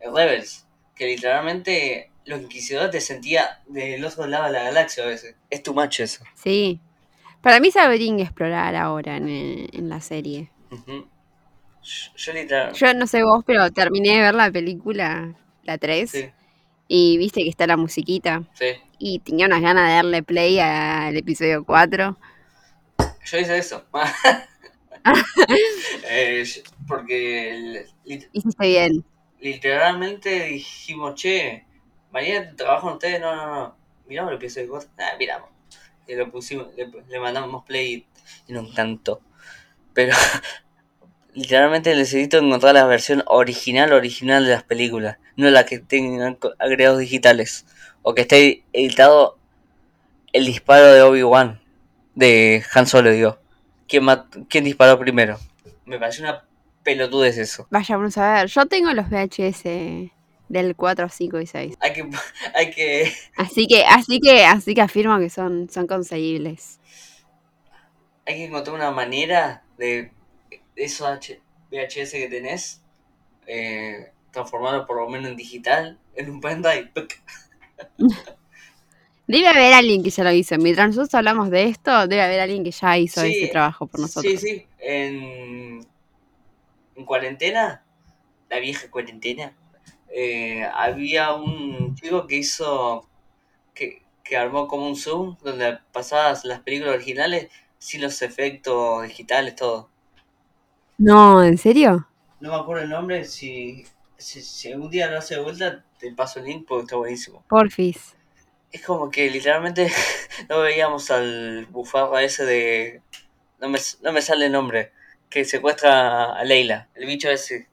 en 0.00 0.14
Rebels. 0.14 0.66
Que 0.94 1.06
literalmente 1.06 2.10
los 2.24 2.40
inquisidores 2.40 2.90
te 2.90 3.00
sentía 3.00 3.62
del 3.66 4.04
otro 4.04 4.26
lado 4.26 4.44
de 4.44 4.52
la 4.52 4.64
galaxia 4.64 5.04
a 5.04 5.06
veces. 5.06 5.34
Es 5.50 5.62
tu 5.62 5.74
macho 5.74 6.04
eso. 6.04 6.22
Sí. 6.34 6.80
Para 7.40 7.58
mí 7.58 7.70
sabrían 7.70 8.20
explorar 8.20 8.76
ahora 8.76 9.16
en, 9.16 9.68
en 9.72 9.88
la 9.88 10.00
serie. 10.00 10.50
Yo, 10.70 11.08
yo 12.16 12.32
literal. 12.32 12.72
Yo 12.74 12.94
no 12.94 13.06
sé 13.06 13.22
vos, 13.22 13.44
pero 13.46 13.70
terminé 13.70 14.14
de 14.16 14.20
ver 14.22 14.34
la 14.34 14.50
película, 14.50 15.34
la 15.64 15.78
3, 15.78 16.10
Sí, 16.10 16.30
y 16.88 17.18
viste 17.18 17.42
que 17.42 17.48
está 17.50 17.66
la 17.66 17.76
musiquita. 17.76 18.42
sí. 18.54 18.66
Y 18.98 19.18
tenía 19.18 19.46
unas 19.46 19.60
ganas 19.60 19.88
de 19.88 19.94
darle 19.96 20.22
play 20.22 20.58
al 20.60 21.16
episodio 21.16 21.64
4. 21.64 22.16
Yo 23.24 23.38
hice 23.38 23.58
eso. 23.58 23.84
Eh, 26.08 26.44
porque 26.86 27.86
lit- 28.04 28.28
Hiciste 28.32 28.66
bien. 28.66 29.04
literalmente 29.40 30.44
dijimos, 30.46 31.14
che, 31.20 31.64
mañana 32.10 32.54
trabajan 32.56 32.94
ustedes, 32.94 33.20
no, 33.20 33.34
no, 33.34 33.46
no. 33.46 33.76
Miramos 34.06 34.32
el 34.32 34.38
episodio 34.38 34.68
4. 34.70 34.90
Ah, 34.98 35.16
miramos. 35.18 35.50
Y 36.06 36.14
lo 36.14 36.30
pusimos, 36.30 36.68
le, 36.76 36.90
le 37.08 37.20
mandamos 37.20 37.64
play 37.64 38.06
y 38.46 38.52
nos 38.52 38.70
encantó. 38.70 39.20
Pero 39.94 40.14
literalmente 41.34 41.94
necesito 41.94 42.38
encontrar 42.38 42.74
la 42.74 42.86
versión 42.86 43.22
original, 43.26 43.92
original 43.92 44.44
de 44.44 44.52
las 44.52 44.62
películas. 44.62 45.18
No 45.36 45.50
la 45.50 45.66
que 45.66 45.78
tengan 45.78 46.38
agregados 46.58 47.00
digitales. 47.00 47.66
O 48.02 48.14
que 48.14 48.22
esté 48.22 48.64
editado 48.72 49.38
el 50.32 50.46
disparo 50.46 50.92
de 50.92 51.02
Obi-Wan. 51.02 51.60
De 52.14 52.64
Han 52.72 52.86
Solo, 52.86 53.10
digo. 53.10 53.38
¿Quién, 53.88 54.06
¿Quién 54.48 54.64
disparó 54.64 54.98
primero? 54.98 55.38
Me 55.84 55.98
parece 55.98 56.22
una 56.22 56.44
pelotudez 56.82 57.36
eso. 57.38 57.66
Vaya, 57.70 57.96
vamos 57.96 58.16
a 58.16 58.34
ver. 58.34 58.46
Yo 58.46 58.66
tengo 58.66 58.92
los 58.92 59.10
VHS 59.10 59.64
del 60.48 60.76
4, 60.76 61.08
5 61.08 61.40
y 61.40 61.46
6. 61.46 61.76
Hay 61.80 61.92
que, 61.92 62.10
hay 62.54 62.70
que 62.70 63.12
Así 63.36 63.66
que, 63.66 63.84
así 63.84 64.20
que, 64.20 64.44
así 64.44 64.74
que 64.74 64.80
afirmo 64.82 65.18
que 65.18 65.30
son, 65.30 65.68
son 65.68 65.86
conseguibles. 65.86 66.78
hay 68.26 68.36
que 68.36 68.44
encontrar 68.44 68.76
una 68.76 68.90
manera 68.90 69.62
de 69.78 70.12
esos 70.76 71.06
H- 71.08 71.40
VHS 71.70 72.18
que 72.18 72.28
tenés, 72.28 72.82
eh, 73.46 74.12
transformarlo 74.32 74.86
por 74.86 74.98
lo 75.02 75.08
menos 75.10 75.30
en 75.30 75.36
digital, 75.36 76.00
en 76.16 76.30
un 76.30 76.40
pendrive. 76.40 76.92
Debe 79.26 79.48
haber 79.48 79.72
alguien 79.74 80.02
que 80.02 80.10
ya 80.10 80.24
lo 80.24 80.32
hizo. 80.32 80.56
Mientras 80.58 80.88
nosotros 80.88 81.14
hablamos 81.14 81.50
de 81.50 81.64
esto, 81.64 82.06
debe 82.08 82.22
haber 82.22 82.40
alguien 82.40 82.64
que 82.64 82.70
ya 82.70 82.96
hizo 82.98 83.22
Sí, 83.22 83.22
ese 83.22 83.48
trabajo 83.48 83.86
por 83.86 84.00
nosotros. 84.00 84.34
Sí, 84.36 84.36
sí, 84.38 84.66
en, 84.78 85.80
en 86.96 87.04
cuarentena, 87.04 87.84
la 88.50 88.60
vieja 88.60 88.90
cuarentena, 88.90 89.56
eh, 90.10 90.64
había 90.74 91.34
un 91.34 91.94
chico 91.96 92.26
que 92.26 92.36
hizo, 92.38 93.08
que, 93.74 94.02
que 94.24 94.36
armó 94.36 94.68
como 94.68 94.88
un 94.88 94.96
Zoom 94.96 95.36
donde 95.42 95.78
pasabas 95.92 96.44
las 96.44 96.60
películas 96.62 96.96
originales 96.96 97.50
sin 97.78 98.02
los 98.02 98.22
efectos 98.22 99.04
digitales, 99.04 99.56
todo. 99.56 99.90
No, 100.98 101.42
¿en 101.42 101.58
serio? 101.58 102.08
No 102.40 102.50
me 102.50 102.56
acuerdo 102.56 102.82
el 102.84 102.90
nombre, 102.90 103.24
si, 103.24 103.84
si, 104.16 104.42
si 104.42 104.72
algún 104.72 104.90
día 104.90 105.10
lo 105.10 105.18
hace 105.18 105.34
de 105.36 105.40
vuelta, 105.40 105.84
te 105.98 106.12
paso 106.12 106.40
el 106.40 106.46
link 106.46 106.66
porque 106.68 106.82
está 106.84 106.96
buenísimo. 106.96 107.44
Porfis. 107.48 108.14
Es 108.72 108.84
como 108.84 109.10
que 109.10 109.30
literalmente 109.30 109.90
no 110.48 110.60
veíamos 110.60 111.10
al 111.10 111.66
bufarra 111.70 112.22
ese 112.22 112.44
de... 112.44 113.02
No 113.60 113.68
me, 113.68 113.78
no 114.02 114.12
me 114.12 114.22
sale 114.22 114.46
el 114.46 114.52
nombre. 114.52 114.92
Que 115.30 115.44
secuestra 115.44 116.34
a 116.34 116.44
Leila, 116.44 116.88
el 116.94 117.06
bicho 117.06 117.30
ese 117.30 117.68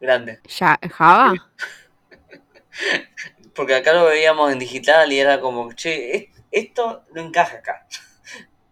grande. 0.00 0.40
¿Ya, 0.58 0.78
¿Java? 0.90 1.34
Porque 3.54 3.74
acá 3.74 3.92
lo 3.92 4.04
veíamos 4.06 4.52
en 4.52 4.58
digital 4.58 5.12
y 5.12 5.18
era 5.18 5.40
como, 5.40 5.72
che, 5.72 6.16
es- 6.16 6.28
esto 6.50 7.04
no 7.14 7.22
encaja 7.22 7.58
acá. 7.58 7.86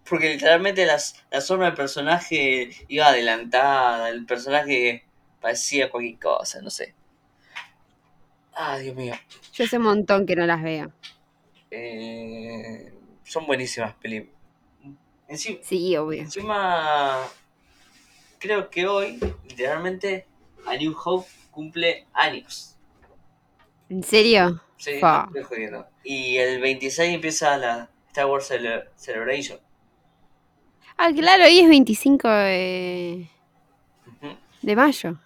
Porque 0.09 0.31
literalmente 0.31 0.87
las, 0.87 1.23
la 1.31 1.41
forma 1.41 1.67
del 1.67 1.75
personaje 1.75 2.71
iba 2.89 3.09
adelantada, 3.09 4.09
el 4.09 4.25
personaje 4.27 5.05
parecía 5.41 5.91
cualquier 5.91 6.19
cosa, 6.19 6.61
no 6.63 6.71
sé. 6.71 6.95
Ah, 8.55 8.79
Dios 8.79 8.97
mío. 8.97 9.15
Yo 9.53 9.65
hace 9.65 9.77
un 9.77 9.85
montón 9.85 10.27
que 10.27 10.35
no 10.35 10.47
las 10.47 10.63
veo. 10.63 10.93
Eh, 11.71 12.93
son 13.25 13.47
buenísimas 13.47 13.95
películas. 13.97 14.35
Encima, 15.29 15.59
Sí, 15.63 15.97
obvio. 15.97 16.23
encima, 16.23 17.19
creo 18.39 18.71
que 18.71 18.87
hoy, 18.87 19.19
literalmente, 19.47 20.27
A 20.67 20.75
New 20.77 20.95
Hope 21.05 21.29
cumple 21.51 22.07
años. 22.15 22.77
¿En 23.91 24.03
serio? 24.03 24.63
Sí, 24.77 24.93
estoy 24.93 25.43
jodiendo. 25.45 25.87
Y 26.05 26.37
el 26.39 26.61
26 26.61 27.15
empieza 27.15 27.57
la 27.59 27.91
Star 28.09 28.27
Wars 28.27 28.51
Cele- 28.51 28.89
Celebration. 28.97 29.59
Ah, 30.99 31.11
claro, 31.15 31.45
hoy 31.45 31.61
es 31.61 31.69
25 31.69 32.29
de, 32.29 33.29
de 34.63 34.77
mayo. 34.77 35.17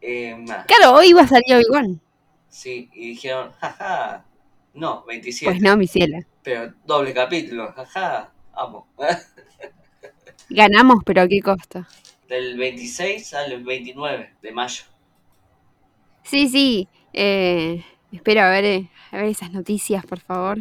Eh, 0.00 0.36
más. 0.36 0.64
Claro, 0.66 0.94
hoy 0.94 1.08
iba 1.08 1.22
a 1.22 1.28
salir 1.28 1.54
Obi-Wan. 1.56 2.00
Sí, 2.48 2.88
y 2.94 3.08
dijeron, 3.10 3.52
jaja, 3.60 4.24
no, 4.74 5.04
27. 5.04 5.50
Pues 5.52 5.62
no, 5.62 5.76
mi 5.76 5.86
cielo. 5.86 6.18
Pero 6.42 6.72
doble 6.84 7.12
capítulo, 7.14 7.72
jaja, 7.72 8.30
amo. 8.52 8.86
Ganamos, 10.48 11.02
pero 11.04 11.22
a 11.22 11.28
qué 11.28 11.40
costo. 11.40 11.86
Del 12.28 12.56
26 12.56 13.34
al 13.34 13.62
29 13.64 14.34
de 14.42 14.52
mayo. 14.52 14.84
Sí, 16.24 16.48
sí. 16.48 16.88
Eh, 17.12 17.84
espero 18.12 18.42
a 18.42 18.50
ver, 18.50 18.64
eh, 18.64 18.90
a 19.10 19.16
ver 19.18 19.26
esas 19.26 19.50
noticias, 19.52 20.04
por 20.06 20.20
favor. 20.20 20.58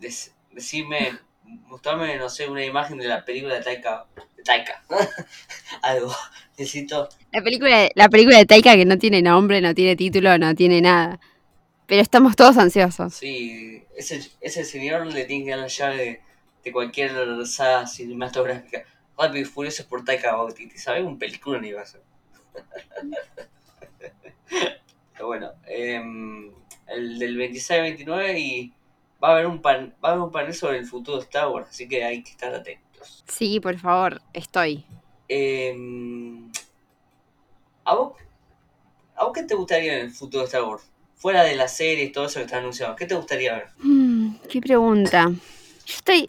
Dec- 0.00 0.32
decime, 0.52 1.18
mostrame, 1.66 2.16
no 2.16 2.28
sé, 2.28 2.48
una 2.48 2.64
imagen 2.64 2.98
de 2.98 3.08
la 3.08 3.24
película 3.24 3.54
de 3.54 3.62
Taika. 3.62 4.06
Taika. 4.44 4.82
Algo. 5.82 6.12
Necesito. 6.58 7.08
La 7.32 7.42
película, 7.42 7.88
la 7.94 8.08
película 8.08 8.38
de 8.38 8.46
Taika 8.46 8.76
que 8.76 8.84
no 8.84 8.98
tiene 8.98 9.22
nombre, 9.22 9.60
no 9.60 9.74
tiene 9.74 9.96
título, 9.96 10.36
no 10.38 10.54
tiene 10.54 10.80
nada. 10.80 11.20
Pero 11.86 12.02
estamos 12.02 12.36
todos 12.36 12.58
ansiosos. 12.58 13.14
Sí, 13.14 13.84
ese, 13.96 14.30
ese 14.40 14.64
señor 14.64 15.06
le 15.06 15.24
tiene 15.24 15.44
que 15.44 15.50
dar 15.50 15.60
la 15.60 15.66
llave 15.66 15.96
de, 15.96 16.20
de 16.64 16.72
cualquier 16.72 17.46
saga 17.46 17.86
cinematográfica. 17.86 18.84
Rápido 19.18 19.42
y 19.42 19.44
Furioso 19.44 19.86
por 19.86 20.04
Taika 20.04 20.42
Waititi. 20.42 20.78
¿Sabes? 20.78 21.04
Un 21.04 21.18
película 21.18 21.60
ni 21.60 21.72
va 21.72 21.82
a 21.82 21.86
ser. 21.86 22.02
Pero 25.12 25.26
bueno, 25.26 25.52
em, 25.66 26.52
el 26.88 27.18
del 27.18 27.36
26 27.36 27.70
al 27.78 27.82
29 27.82 28.38
y 28.38 28.72
va 29.22 29.28
a 29.28 29.32
haber 29.32 29.46
un 29.46 29.60
pan, 29.62 29.94
va 30.04 30.08
a 30.10 30.12
haber 30.12 30.24
un 30.24 30.32
panel 30.32 30.54
sobre 30.54 30.78
el 30.78 30.86
futuro 30.86 31.18
de 31.18 31.24
Star 31.24 31.48
Wars, 31.48 31.68
así 31.70 31.88
que 31.88 32.04
hay 32.04 32.22
que 32.22 32.30
estar 32.30 32.54
atentos. 32.54 33.24
Sí, 33.28 33.60
por 33.60 33.78
favor, 33.78 34.20
estoy. 34.32 34.84
Em, 35.28 36.50
¿a, 37.84 37.94
vos, 37.94 38.12
¿A 39.16 39.24
vos 39.24 39.32
qué 39.32 39.42
te 39.44 39.54
gustaría 39.54 39.98
en 39.98 40.06
el 40.06 40.10
futuro 40.10 40.42
de 40.42 40.46
Star 40.46 40.64
Wars? 40.64 40.82
Fuera 41.16 41.44
de 41.44 41.54
las 41.54 41.76
series 41.76 42.08
y 42.08 42.12
todo 42.12 42.26
eso 42.26 42.40
que 42.40 42.46
está 42.46 42.58
anunciado, 42.58 42.96
¿qué 42.96 43.06
te 43.06 43.14
gustaría 43.14 43.54
ver? 43.54 43.68
Hmm, 43.78 44.34
qué 44.48 44.60
pregunta. 44.60 45.28
Yo 45.30 45.94
estoy. 45.94 46.28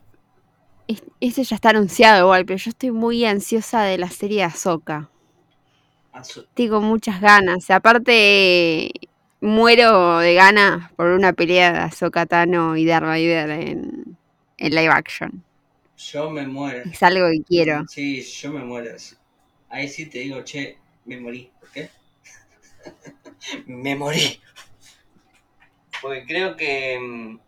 es- 0.87 1.01
Este 1.19 1.43
ya 1.43 1.55
está 1.55 1.69
anunciado 1.69 2.25
igual, 2.25 2.45
pero 2.45 2.57
yo 2.57 2.69
estoy 2.69 2.91
muy 2.91 3.25
ansiosa 3.25 3.83
de 3.83 3.97
la 3.97 4.09
serie 4.09 4.37
de 4.39 4.43
Ahsoka. 4.43 5.09
Tengo 6.53 6.79
muchas 6.81 7.19
ganas. 7.21 7.69
Aparte, 7.71 8.91
muero 9.43 10.19
de 10.19 10.33
ganas 10.33 10.89
por 10.93 11.07
una 11.07 11.33
pelea 11.33 11.73
de 11.73 11.79
Ahsoka 11.79 12.25
Tano 12.25 12.77
y 12.77 12.85
Darth 12.85 13.05
Vader 13.05 13.49
en, 13.49 14.17
en 14.57 14.75
live 14.75 14.93
action. 14.93 15.43
Yo 15.97 16.29
me 16.29 16.47
muero. 16.47 16.89
Es 16.89 17.03
algo 17.03 17.27
que 17.29 17.43
quiero. 17.43 17.85
Sí, 17.89 18.21
yo 18.21 18.51
me 18.51 18.63
muero. 18.63 18.95
Ahí 19.69 19.89
sí 19.89 20.05
te 20.05 20.19
digo, 20.19 20.43
che, 20.43 20.77
me 21.05 21.19
morí. 21.19 21.51
¿Por 21.59 21.69
qué? 21.71 21.89
me 23.67 23.95
morí. 23.95 24.39
Porque 26.01 26.25
creo 26.25 26.55
que 26.55 26.97
mm, 26.99 27.39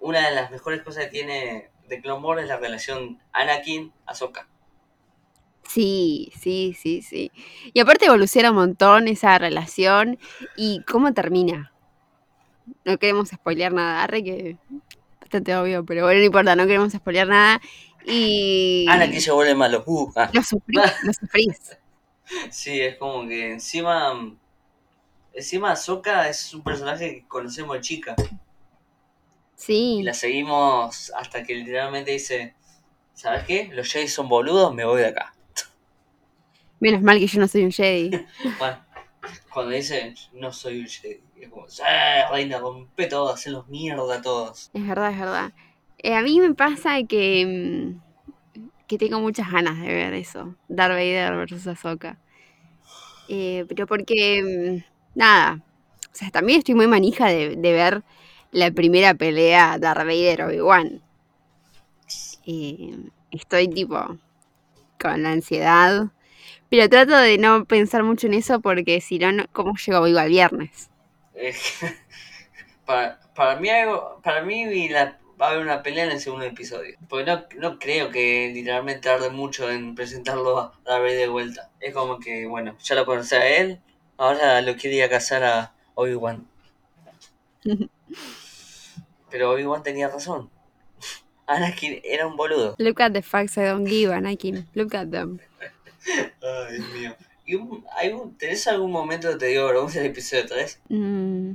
una 0.00 0.28
de 0.28 0.34
las 0.36 0.52
mejores 0.52 0.82
cosas 0.82 1.06
que 1.06 1.10
tiene 1.10 1.70
de 1.88 2.00
Clone 2.00 2.24
Wars 2.24 2.42
es 2.42 2.48
la 2.48 2.58
relación 2.58 3.20
Anakin-Ahsoka. 3.32 4.46
Sí, 5.68 6.32
sí, 6.38 6.76
sí, 6.78 7.02
sí. 7.02 7.32
Y 7.72 7.80
aparte 7.80 8.06
evoluciona 8.06 8.50
un 8.50 8.56
montón 8.56 9.08
esa 9.08 9.38
relación 9.38 10.18
y 10.56 10.82
cómo 10.82 11.12
termina. 11.12 11.72
No 12.84 12.98
queremos 12.98 13.28
spoilear 13.30 13.72
nada, 13.72 14.02
arre 14.02 14.22
que 14.22 14.56
bastante 15.20 15.56
obvio, 15.56 15.84
pero 15.84 16.04
bueno, 16.04 16.20
no 16.20 16.26
importa, 16.26 16.56
no 16.56 16.66
queremos 16.66 16.92
spoilear 16.92 17.28
nada. 17.28 17.60
Y 18.06 18.86
Anakin 18.88 19.20
se 19.20 19.32
vuelve 19.32 19.54
malo. 19.54 19.82
Uh, 19.86 20.12
ah. 20.16 20.30
lo 20.32 20.42
sufrí, 20.42 20.76
lo 20.76 21.12
sufrís. 21.12 21.76
Sí, 22.50 22.80
es 22.80 22.96
como 22.96 23.28
que 23.28 23.52
encima. 23.52 24.34
Encima 25.34 25.72
Ahsoka 25.72 26.28
es 26.28 26.54
un 26.54 26.62
personaje 26.62 27.16
que 27.16 27.28
conocemos 27.28 27.76
de 27.76 27.82
chica. 27.82 28.14
Y 28.18 28.38
Sí, 29.56 30.02
la 30.02 30.14
seguimos 30.14 31.12
hasta 31.14 31.42
que 31.42 31.54
literalmente 31.54 32.12
dice: 32.12 32.54
¿Sabes 33.12 33.44
qué? 33.44 33.68
Los 33.72 33.92
Jedi 33.92 34.08
son 34.08 34.28
boludos, 34.28 34.74
me 34.74 34.86
voy 34.86 35.02
de 35.02 35.08
acá. 35.08 35.34
Menos 36.84 37.02
mal 37.02 37.18
que 37.18 37.26
yo 37.26 37.40
no 37.40 37.48
soy 37.48 37.64
un 37.64 37.72
Jedi. 37.72 38.10
Bueno, 38.58 38.78
cuando 39.52 39.72
dice 39.72 40.14
no 40.34 40.52
soy 40.52 40.80
un 40.80 40.86
Jedi, 40.86 41.20
es 41.40 41.48
como, 41.48 41.68
"Sí, 41.68 41.82
reina, 42.30 42.58
rompe 42.58 43.06
todo, 43.06 43.32
hacenlos 43.32 43.66
mierda 43.68 44.16
a 44.16 44.22
todos. 44.22 44.70
Es 44.74 44.86
verdad, 44.86 45.10
es 45.12 45.18
verdad. 45.18 45.52
Eh, 45.98 46.14
a 46.14 46.20
mí 46.22 46.38
me 46.40 46.52
pasa 46.54 47.02
que, 47.08 47.96
mm, 48.54 48.60
que 48.86 48.98
tengo 48.98 49.18
muchas 49.20 49.50
ganas 49.50 49.80
de 49.80 49.86
ver 49.86 50.12
eso. 50.12 50.54
Darth 50.68 50.92
Vader 50.92 51.34
versus 51.36 51.66
Ahsoka. 51.66 52.18
Eh, 53.28 53.64
pero 53.68 53.86
porque, 53.86 54.42
mm, 54.42 55.18
nada, 55.18 55.62
o 56.12 56.14
sea, 56.14 56.30
también 56.30 56.58
estoy 56.58 56.74
muy 56.74 56.86
manija 56.86 57.26
de, 57.28 57.56
de 57.56 57.72
ver 57.72 58.02
la 58.52 58.70
primera 58.70 59.14
pelea 59.14 59.78
Darth 59.78 60.04
Vader-Obi-Wan. 60.06 61.00
Eh, 62.46 62.94
estoy 63.30 63.68
tipo 63.68 64.18
con 65.00 65.22
la 65.22 65.32
ansiedad. 65.32 66.08
Pero 66.70 66.88
trato 66.88 67.16
de 67.16 67.38
no 67.38 67.64
pensar 67.66 68.02
mucho 68.02 68.26
en 68.26 68.34
eso 68.34 68.60
porque 68.60 69.00
si 69.00 69.18
no, 69.18 69.44
¿cómo 69.52 69.74
llego 69.76 70.02
vivo 70.02 70.18
al 70.18 70.28
viernes? 70.30 70.90
Para, 72.86 73.18
para 73.34 73.58
mí, 73.58 73.70
algo, 73.70 74.20
para 74.22 74.42
mí 74.42 74.88
la- 74.90 75.18
va 75.40 75.46
a 75.46 75.50
haber 75.52 75.62
una 75.62 75.82
pelea 75.82 76.04
en 76.04 76.10
el 76.12 76.20
segundo 76.20 76.44
episodio. 76.44 76.96
Porque 77.08 77.24
no, 77.24 77.44
no 77.58 77.78
creo 77.78 78.10
que 78.10 78.50
literalmente 78.52 79.00
tarde 79.00 79.30
mucho 79.30 79.70
en 79.70 79.94
presentarlo 79.94 80.58
a 80.58 80.72
Vader 80.98 81.16
de 81.18 81.28
vuelta. 81.28 81.70
Es 81.80 81.94
como 81.94 82.18
que, 82.18 82.46
bueno, 82.46 82.76
ya 82.82 82.94
lo 82.94 83.06
conocí 83.06 83.34
a 83.36 83.46
él, 83.56 83.80
ahora 84.18 84.60
lo 84.60 84.76
quiere 84.76 84.96
ir 84.96 85.04
a 85.04 85.08
cazar 85.08 85.42
a 85.44 85.74
Obi-Wan. 85.94 86.46
Pero 89.30 89.52
Obi-Wan 89.52 89.82
tenía 89.82 90.08
razón. 90.08 90.50
Anakin 91.46 92.00
era 92.04 92.26
un 92.26 92.36
boludo. 92.36 92.74
Look 92.78 93.00
at 93.00 93.12
the 93.12 93.22
facts 93.22 93.56
I 93.58 93.64
don't 93.64 93.86
give, 93.86 94.10
Anakin. 94.12 94.66
Look 94.74 94.94
at 94.94 95.10
them. 95.10 95.40
Ay, 96.42 96.76
Dios 96.76 96.88
mío. 96.90 97.16
¿Y 97.46 97.54
un- 97.56 97.84
hay 97.96 98.10
un- 98.12 98.36
¿Tenés 98.38 98.66
algún 98.68 98.90
momento 98.90 99.30
que 99.30 99.36
te 99.36 99.46
dio 99.46 99.66
vergüenza 99.66 100.00
el 100.00 100.06
episodio 100.06 100.46
3? 100.46 100.80
Mm, 100.88 101.52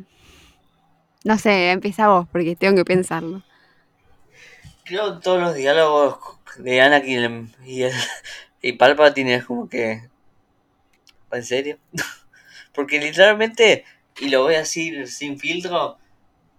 no 1.26 1.38
sé, 1.38 1.72
empieza 1.72 2.08
vos 2.10 2.28
porque 2.32 2.56
tengo 2.56 2.76
que 2.78 2.86
pensarlo. 2.86 3.44
Creo 4.86 5.16
que 5.16 5.22
todos 5.24 5.40
los 5.42 5.56
diálogos 5.56 6.18
de 6.58 6.82
Anakin 6.82 7.54
y, 7.66 7.84
el, 7.84 7.94
y 8.62 8.74
Palpatine 8.74 9.36
es 9.36 9.46
como 9.46 9.70
que... 9.70 10.10
¿En 11.32 11.44
serio? 11.44 11.78
Porque 12.74 13.00
literalmente, 13.00 13.86
y 14.20 14.30
lo 14.30 14.44
voy 14.44 14.56
a 14.56 14.60
decir 14.60 15.08
sin 15.08 15.38
filtro, 15.40 15.98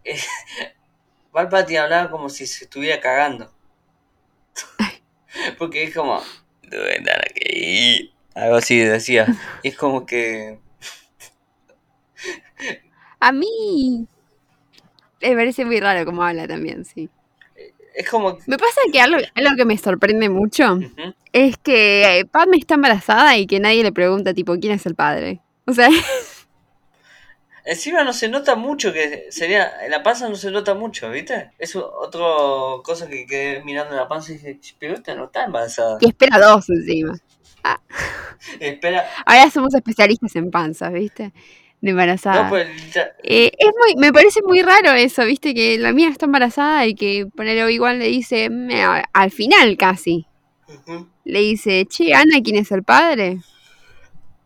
eh, 0.05 0.19
Palpatine 1.33 1.79
hablaba 1.81 2.11
como 2.11 2.29
si 2.29 2.47
se 2.47 2.65
estuviera 2.65 3.01
cagando. 3.01 3.53
Porque 5.59 5.85
es 5.85 5.95
como... 5.95 6.23
Algo 8.35 8.57
así 8.57 8.79
decía. 8.79 9.27
Y 9.63 9.69
es 9.69 9.77
como 9.77 10.07
que. 10.07 10.59
A 13.19 13.33
mí 13.33 14.07
me 15.21 15.35
parece 15.35 15.65
muy 15.65 15.81
raro 15.81 16.05
cómo 16.05 16.23
habla 16.23 16.47
también, 16.49 16.85
sí. 16.85 17.09
Es 17.95 18.09
como. 18.09 18.39
Me 18.47 18.57
pasa 18.57 18.81
que 18.93 19.01
algo, 19.01 19.19
algo 19.35 19.57
que 19.57 19.65
me 19.65 19.77
sorprende 19.77 20.29
mucho 20.29 20.79
es 21.33 21.57
que 21.59 22.27
Padme 22.31 22.57
está 22.57 22.75
embarazada 22.75 23.37
y 23.37 23.47
que 23.47 23.61
nadie 23.61 23.83
le 23.83 23.93
pregunta, 23.93 24.35
tipo, 24.35 24.57
¿quién 24.59 24.75
es 24.75 24.87
el 24.87 24.95
padre? 24.95 25.41
O 25.67 25.73
sea, 25.73 25.89
Encima 27.71 28.03
no 28.03 28.13
se 28.13 28.29
nota 28.29 28.57
mucho 28.57 28.93
que 28.93 29.27
sería. 29.31 29.71
La 29.89 30.03
panza 30.03 30.29
no 30.29 30.35
se 30.35 30.51
nota 30.51 30.75
mucho, 30.75 31.09
¿viste? 31.09 31.53
Es 31.57 31.77
otra 31.77 32.21
cosa 32.83 33.09
que 33.09 33.27
quedé 33.27 33.63
mirando 33.63 33.95
la 33.95 34.09
panza 34.09 34.33
y 34.33 34.39
dije, 34.39 34.59
"Ch, 34.61 34.75
pero 34.77 34.95
esta 34.95 35.15
no 35.15 35.27
está 35.27 35.45
embarazada. 35.45 35.99
y 36.01 36.09
espera 36.09 36.39
dos 36.41 36.69
encima. 36.69 37.17
Espera. 38.59 39.07
Ahora 39.25 39.51
somos 39.51 39.73
especialistas 39.75 40.35
en 40.35 40.51
panzas, 40.51 40.93
¿viste? 40.93 41.33
De 41.81 41.91
embarazada. 41.91 42.43
No, 42.45 42.49
pues 42.49 42.69
Eh, 43.23 43.53
es 43.57 43.69
muy, 43.79 43.95
me 43.97 44.13
parece 44.13 44.41
muy 44.43 44.63
raro 44.63 44.91
eso, 44.93 45.25
¿viste? 45.25 45.55
Que 45.55 45.79
la 45.79 45.93
mía 45.93 46.09
está 46.09 46.27
embarazada 46.27 46.87
y 46.87 46.95
que 46.97 47.27
ponerlo 47.37 47.71
igual 47.71 48.01
le 48.01 48.07
dice, 48.07 48.51
"Me- 48.51 48.83
a- 48.83 49.09
al 49.13 49.31
final 49.31 49.77
casi, 49.77 50.27
le 51.25 51.39
dice, 51.41 51.87
che, 51.89 52.15
Ana, 52.15 52.41
¿quién 52.43 52.57
es 52.57 52.73
el 52.73 52.83
padre? 52.83 53.39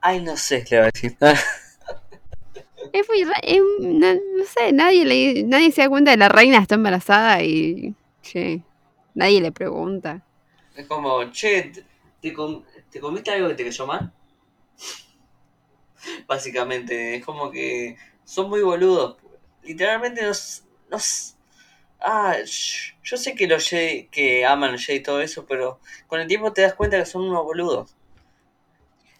Ay, 0.02 0.20
no 0.20 0.36
sé, 0.36 0.64
le 0.70 0.76
voy 0.78 0.88
a 0.88 0.90
decir. 0.92 1.16
Es 2.92 3.08
muy 3.08 3.20
es- 3.22 3.62
no, 3.80 4.44
sé, 4.44 4.72
nadie, 4.72 5.04
le, 5.04 5.42
nadie 5.44 5.72
se 5.72 5.82
da 5.82 5.88
cuenta 5.88 6.10
de 6.12 6.16
la 6.16 6.28
reina 6.28 6.58
está 6.58 6.76
embarazada 6.76 7.42
y, 7.42 7.94
che, 8.22 8.62
nadie 9.14 9.40
le 9.40 9.52
pregunta. 9.52 10.22
Es 10.76 10.86
como, 10.86 11.30
che, 11.32 11.62
¿te- 11.72 11.84
¿te, 12.20 12.32
com- 12.32 12.62
¿te 12.90 13.00
comiste 13.00 13.30
algo 13.30 13.48
que 13.48 13.54
te 13.54 13.64
cayó 13.64 13.86
mal? 13.86 14.12
Básicamente, 16.26 17.16
es 17.16 17.24
como 17.24 17.50
que 17.50 17.96
son 18.24 18.48
muy 18.48 18.62
boludos. 18.62 19.16
Literalmente 19.62 20.22
nos... 20.22 20.64
nos 20.90 21.36
ah, 22.00 22.36
yo 23.02 23.16
sé 23.16 23.34
que 23.34 23.46
los 23.48 23.68
Jedi, 23.68 24.08
que 24.08 24.44
aman 24.46 24.78
Jedi 24.78 24.98
y 25.00 25.02
todo 25.02 25.20
eso, 25.22 25.46
pero 25.46 25.80
con 26.06 26.20
el 26.20 26.28
tiempo 26.28 26.52
te 26.52 26.62
das 26.62 26.74
cuenta 26.74 26.98
que 26.98 27.06
son 27.06 27.22
unos 27.24 27.44
boludos. 27.44 27.96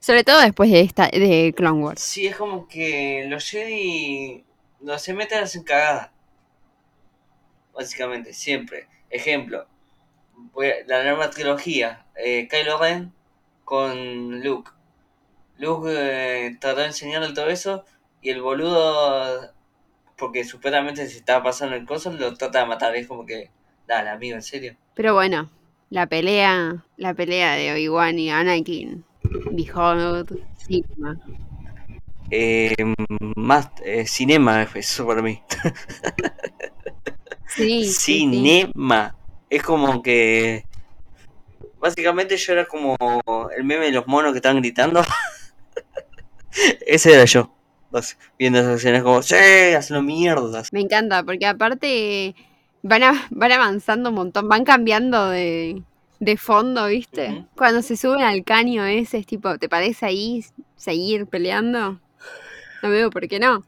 Sobre 0.04 0.22
todo 0.22 0.38
después 0.40 0.70
de 0.70 0.82
esta, 0.82 1.08
de 1.08 1.54
Clone 1.56 1.82
Wars. 1.82 2.02
Sí, 2.02 2.26
es 2.26 2.36
como 2.36 2.68
que 2.68 3.24
los 3.26 3.48
Jedi 3.48 4.44
no 4.80 4.98
se 4.98 5.14
meten 5.14 5.42
hacen 5.42 5.62
cagada. 5.62 6.12
Básicamente, 7.72 8.34
siempre. 8.34 8.86
Ejemplo, 9.08 9.66
voy 10.52 10.66
a- 10.66 10.74
la 10.86 11.04
nueva 11.04 11.30
trilogía, 11.30 12.04
eh, 12.22 12.46
Kylo 12.48 12.76
Ren 12.76 13.14
con 13.64 14.42
Luke. 14.42 14.72
Luke 15.56 15.88
eh, 15.90 16.54
trató 16.60 16.80
de 16.80 16.86
enseñarle 16.88 17.32
todo 17.32 17.48
eso 17.48 17.86
y 18.20 18.28
el 18.28 18.42
boludo, 18.42 19.54
porque 20.18 20.44
supuestamente 20.44 21.08
se 21.08 21.16
estaba 21.16 21.44
pasando 21.44 21.76
el 21.76 21.86
coso, 21.86 22.12
lo 22.12 22.34
trata 22.34 22.60
de 22.60 22.66
matar. 22.66 22.94
Es 22.94 23.06
como 23.06 23.24
que, 23.24 23.48
dale, 23.86 24.10
amigo, 24.10 24.36
en 24.36 24.42
serio. 24.42 24.76
Pero 24.94 25.14
bueno, 25.14 25.48
la 25.88 26.06
pelea, 26.06 26.84
la 26.98 27.14
pelea 27.14 27.54
de 27.54 27.72
Obi-Wan 27.72 28.18
y 28.18 28.30
Anakin, 28.30 29.06
Behold, 29.50 30.40
Sigma. 30.56 31.18
Eh, 32.30 32.74
más 33.36 33.68
eh, 33.84 34.06
cinema, 34.06 34.62
eso 34.74 35.06
para 35.06 35.22
mí. 35.22 35.42
Sí, 37.48 37.84
sí, 37.84 37.92
sí. 37.92 38.18
Cinema. 38.18 39.14
Es 39.50 39.62
como 39.62 40.02
que. 40.02 40.64
Básicamente 41.78 42.36
yo 42.36 42.52
era 42.54 42.64
como 42.64 42.96
el 43.56 43.64
meme 43.64 43.86
de 43.86 43.92
los 43.92 44.06
monos 44.06 44.32
que 44.32 44.38
estaban 44.38 44.60
gritando. 44.62 45.02
Ese 46.86 47.12
era 47.12 47.24
yo. 47.24 47.50
Viendo 48.38 48.58
esas 48.58 48.76
escenas 48.76 49.02
como, 49.02 49.22
¡Sí! 49.22 49.34
Hazlo 49.76 50.02
mierdas. 50.02 50.72
Me 50.72 50.80
encanta, 50.80 51.22
porque 51.22 51.46
aparte 51.46 52.34
van, 52.82 53.02
a- 53.04 53.26
van 53.30 53.52
avanzando 53.52 54.08
un 54.08 54.16
montón, 54.16 54.48
van 54.48 54.64
cambiando 54.64 55.28
de, 55.28 55.82
de 56.20 56.36
fondo, 56.36 56.86
¿viste? 56.86 57.44
Cuando 57.56 57.82
se 57.82 57.96
suben 57.96 58.22
al 58.22 58.44
caño 58.44 58.84
ese, 58.84 59.18
es 59.18 59.26
tipo, 59.26 59.58
¿te 59.58 59.68
parece 59.68 60.06
ahí 60.06 60.44
seguir 60.76 61.26
peleando? 61.26 62.00
No 62.82 62.90
veo 62.90 63.10
por 63.10 63.26
qué 63.28 63.38
no. 63.38 63.64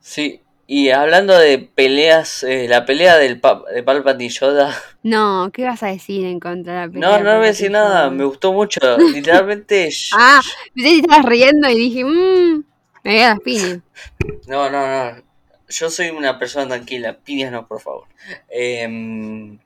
Sí. 0.00 0.40
Y 0.66 0.90
hablando 0.90 1.38
de 1.38 1.58
peleas, 1.58 2.42
eh, 2.42 2.66
la 2.68 2.86
pelea 2.86 3.18
del 3.18 3.38
pa 3.38 3.62
de 3.72 3.82
Palpatine 3.82 4.24
y 4.24 4.28
Yoda. 4.30 4.74
No, 5.02 5.50
¿qué 5.52 5.64
vas 5.64 5.82
a 5.82 5.88
decir 5.88 6.24
en 6.24 6.40
contra 6.40 6.72
de 6.72 6.86
la 6.86 6.92
pelea? 6.92 7.08
No, 7.08 7.18
no 7.24 7.36
voy 7.36 7.44
a 7.44 7.48
decir 7.48 7.70
nada, 7.70 8.08
me 8.08 8.24
gustó 8.24 8.52
mucho. 8.52 8.80
Literalmente. 9.14 9.90
Ah, 10.16 10.40
pensé 10.74 10.90
que 10.90 10.98
estabas 11.00 11.26
riendo 11.26 11.68
y 11.68 11.74
dije, 11.74 12.04
mmm, 12.04 12.64
me 13.02 13.12
voy 13.12 13.20
a 13.20 13.28
las 13.30 13.40
piñas. 13.40 13.80
No, 14.46 14.70
no, 14.70 14.86
no. 14.86 15.22
Yo 15.68 15.90
soy 15.90 16.10
una 16.10 16.38
persona 16.38 16.68
tranquila. 16.68 17.18
Piñas 17.18 17.52
no, 17.52 17.66
por 17.66 17.80
favor. 17.80 18.04
Em, 18.48 19.58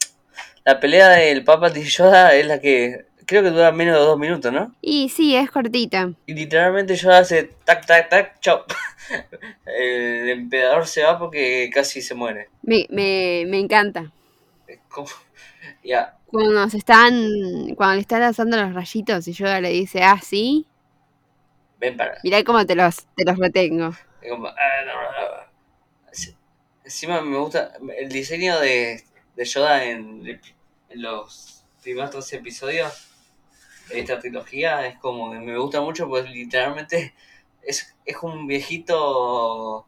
la 0.69 0.79
pelea 0.81 1.09
del 1.09 1.45
Palpatine 1.45 1.87
y 1.87 1.89
Yoda 1.97 2.35
es 2.35 2.47
la 2.47 2.61
que 2.61 3.07
creo 3.25 3.43
que 3.43 3.49
dura 3.51 3.73
menos 3.73 3.95
de 3.95 4.01
dos 4.05 4.19
minutos, 4.19 4.53
¿no? 4.53 4.75
Y 4.83 5.09
sí, 5.09 5.35
es 5.35 5.51
cortita. 5.51 6.13
Y 6.27 6.35
literalmente 6.35 6.95
Yoda 6.95 7.21
hace 7.21 7.45
tac, 7.65 7.87
tac, 7.87 8.11
tac, 8.11 8.39
chao. 8.41 8.65
El 9.65 10.29
emperador 10.29 10.87
se 10.87 11.03
va 11.05 11.19
porque 11.19 11.71
casi 11.73 12.03
se 12.03 12.15
muere. 12.15 12.51
Me, 12.63 12.87
me, 12.91 13.45
me 13.49 13.59
encanta. 13.59 14.13
Es 14.67 14.79
como- 14.91 15.09
Ya, 15.83 16.19
Cuando 16.27 16.69
se 16.69 16.77
están, 16.77 17.75
cuando 17.75 17.95
le 17.95 18.01
están 18.03 18.21
lanzando 18.21 18.59
los 18.59 18.75
rayitos 18.75 19.27
y 19.27 19.33
Yoda 19.33 19.63
le 19.63 19.71
dice, 19.71 20.03
ah, 20.03 20.21
sí, 20.23 20.67
ven 21.81 21.97
para. 21.97 22.19
mirá 22.25 22.45
cómo 22.45 22.67
te 22.67 22.75
los, 22.75 23.07
te 23.17 23.25
los 23.25 23.39
retengo. 23.39 23.95
Como, 24.29 24.49
ah, 24.49 24.55
no, 24.85 24.93
no, 24.93 25.01
no. 25.01 25.49
Encima 26.85 27.23
me 27.23 27.39
gusta 27.39 27.73
el 27.99 28.09
diseño 28.11 28.59
de, 28.61 29.03
de 29.37 29.45
Yoda 29.47 29.85
en 29.85 30.23
los 30.91 31.65
primeros 31.83 32.11
tres 32.11 32.33
episodios 32.33 33.09
de 33.89 34.01
esta 34.01 34.19
trilogía. 34.19 34.87
Es 34.87 34.99
como 34.99 35.31
que 35.33 35.39
me 35.39 35.57
gusta 35.59 35.81
mucho 35.81 36.09
pues 36.09 36.29
literalmente 36.31 37.15
es, 37.63 37.95
es 38.05 38.17
un 38.23 38.47
viejito 38.47 39.87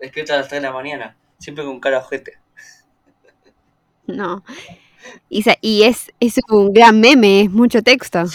despierto 0.00 0.34
a 0.34 0.38
las 0.38 0.48
3 0.48 0.62
de 0.62 0.68
la 0.68 0.74
mañana. 0.74 1.16
Siempre 1.38 1.64
con 1.64 1.80
cara 1.80 1.98
ojete. 1.98 2.38
No. 4.06 4.44
Y, 5.28 5.82
es, 5.82 6.12
es 6.20 6.40
un 6.48 6.72
gran 6.72 7.00
meme, 7.00 7.42
es 7.42 7.50
mucho 7.50 7.82
texto. 7.82 8.24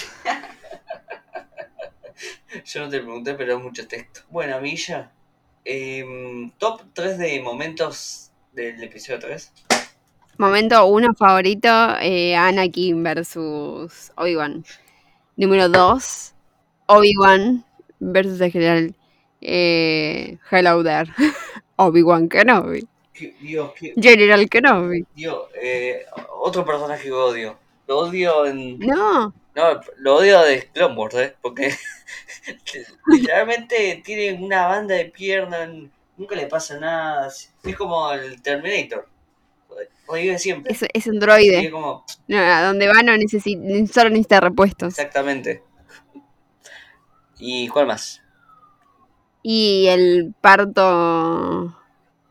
Yo 2.66 2.82
no 2.82 2.90
te 2.90 3.00
pregunté, 3.00 3.34
pero 3.36 3.58
es 3.58 3.64
mucho 3.64 3.88
texto. 3.88 4.22
Bueno, 4.30 4.60
Milla, 4.60 5.12
em, 5.64 6.52
top 6.58 6.82
3 6.94 7.18
de 7.18 7.42
momentos 7.42 8.32
del 8.54 8.84
episodio 8.84 9.20
3. 9.20 9.54
Momento 10.38 10.86
uno 10.86 11.16
favorito, 11.16 11.68
eh, 12.00 12.36
Anakin 12.36 13.02
versus 13.02 14.12
Obi-Wan. 14.16 14.64
Número 15.36 15.68
dos, 15.68 16.36
Obi-Wan 16.86 17.66
versus 18.00 18.40
el 18.42 18.52
general 18.52 18.96
eh, 19.42 20.38
Hello 20.52 20.84
there. 20.84 21.12
Obi-Wan 21.78 22.30
Kenobi. 22.30 22.88
Dios, 23.42 23.72
qué, 23.80 23.94
General 24.00 24.48
Kenobi. 24.48 25.06
Dios, 25.16 25.48
eh, 25.60 26.06
otro 26.40 26.64
personaje 26.64 27.06
que 27.06 27.12
odio. 27.12 27.58
Lo 27.88 28.00
odio 28.00 28.46
en. 28.46 28.78
No, 28.78 29.34
No, 29.56 29.82
lo 29.98 30.18
odio 30.18 30.42
de 30.42 30.70
Clone 30.72 30.96
Wars, 30.96 31.16
¿eh? 31.16 31.36
Porque 31.42 31.74
literalmente 33.08 34.04
tiene 34.06 34.34
una 34.44 34.68
banda 34.68 34.94
de 34.94 35.06
piernas, 35.06 35.70
nunca 36.16 36.36
le 36.36 36.46
pasa 36.46 36.80
nada. 36.80 37.28
Es 37.28 37.76
como 37.76 38.12
el 38.12 38.40
Terminator. 38.42 39.08
Siempre. 40.38 40.72
es, 40.72 40.86
es 40.94 41.08
un 41.08 41.20
droide. 41.20 41.70
como, 41.70 42.06
No, 42.28 42.38
a 42.38 42.64
donde 42.64 42.88
va 42.88 43.04
no 43.04 43.18
necesita, 43.18 43.62
solo 43.94 44.10
necesita 44.10 44.40
repuestos. 44.40 44.90
exactamente. 44.98 45.64
¿Y 47.40 47.68
cuál 47.68 47.88
más? 47.88 48.22
Y 49.44 49.88
el 49.88 50.34
parto 50.42 51.78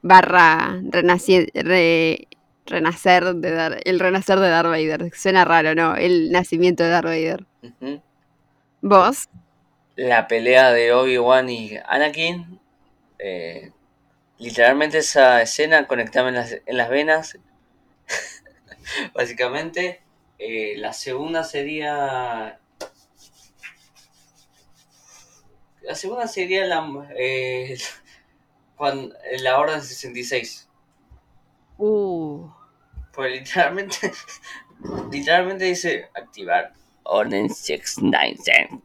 barra 0.03 0.81
re- 0.91 2.27
renacer 2.67 3.35
de 3.37 3.51
Dar- 3.53 3.81
el 3.85 4.01
renacer 4.01 4.39
de 4.41 4.49
Darth 4.49 4.69
Vader. 4.71 5.11
Suena 5.15 5.45
raro, 5.45 5.75
¿no? 5.75 5.95
El 5.97 6.33
nacimiento 6.33 6.83
de 6.83 6.91
Darth 6.91 7.07
Vader. 7.07 7.47
¿Vos? 8.83 9.29
La 9.97 10.27
pelea 10.29 10.73
de 10.73 10.93
Obi-Wan 10.93 11.49
y 11.49 11.79
Anakin. 11.87 12.59
eh, 13.19 13.71
literalmente 14.39 14.99
esa 14.99 15.43
escena 15.43 15.87
conectaba 15.87 16.29
en 16.29 16.35
las, 16.37 16.53
en 16.53 16.77
las 16.77 16.89
venas. 16.89 17.39
Básicamente. 19.15 20.03
Eh, 20.39 20.75
la 20.77 20.93
segunda 20.93 21.45
sería. 21.45 22.61
La 25.83 25.95
segunda 25.95 26.27
sería 26.29 26.67
la. 26.67 26.85
eh, 27.17 27.79
cuando, 28.77 29.15
la 29.41 29.59
Orden 29.59 29.83
66. 29.83 30.69
Uh. 31.79 32.49
Pues 33.13 33.33
literalmente. 33.33 34.13
literalmente 35.11 35.65
dice 35.65 36.11
activar. 36.15 36.73
Orange 37.05 37.55
697. 37.55 38.83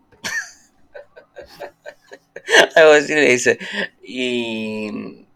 Algo 2.75 2.91
así 2.93 3.13
le 3.13 3.31
dice. 3.31 3.59
Y 4.03 5.27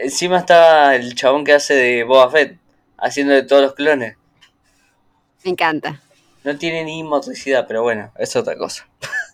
encima 0.00 0.38
está 0.38 0.94
el 0.94 1.14
chabón 1.14 1.44
que 1.44 1.52
hace 1.52 1.74
de 1.74 2.04
Boba 2.04 2.30
Fett, 2.30 2.58
haciendo 2.98 3.34
de 3.34 3.42
todos 3.42 3.62
los 3.62 3.74
clones. 3.74 4.16
Me 5.44 5.50
encanta. 5.50 6.00
No 6.44 6.56
tiene 6.56 6.84
ni 6.84 7.02
motricidad, 7.02 7.66
pero 7.66 7.82
bueno, 7.82 8.12
es 8.18 8.34
otra 8.34 8.56
cosa. 8.56 8.88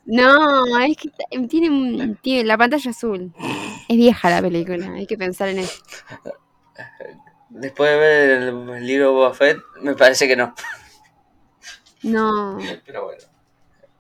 No, 0.05 0.65
es 0.85 0.97
que 0.97 1.11
tiene, 1.49 2.17
tiene 2.23 2.45
la 2.45 2.57
pantalla 2.57 2.91
azul. 2.91 3.33
Es 3.89 3.97
vieja 3.97 4.31
la 4.31 4.41
película, 4.41 4.93
hay 4.93 5.07
que 5.07 5.19
pensar 5.19 5.49
en 5.49 5.59
eso. 5.59 5.83
Después 7.51 7.91
de 7.91 7.97
ver 7.97 8.31
el, 8.43 8.87
libro 8.87 9.13
Boba 9.13 9.35
Fett, 9.35 9.59
me 9.81 9.95
parece 9.95 10.29
que 10.29 10.37
no. 10.37 10.55
No. 12.03 12.59
Pero 12.85 13.05
bueno, 13.05 13.23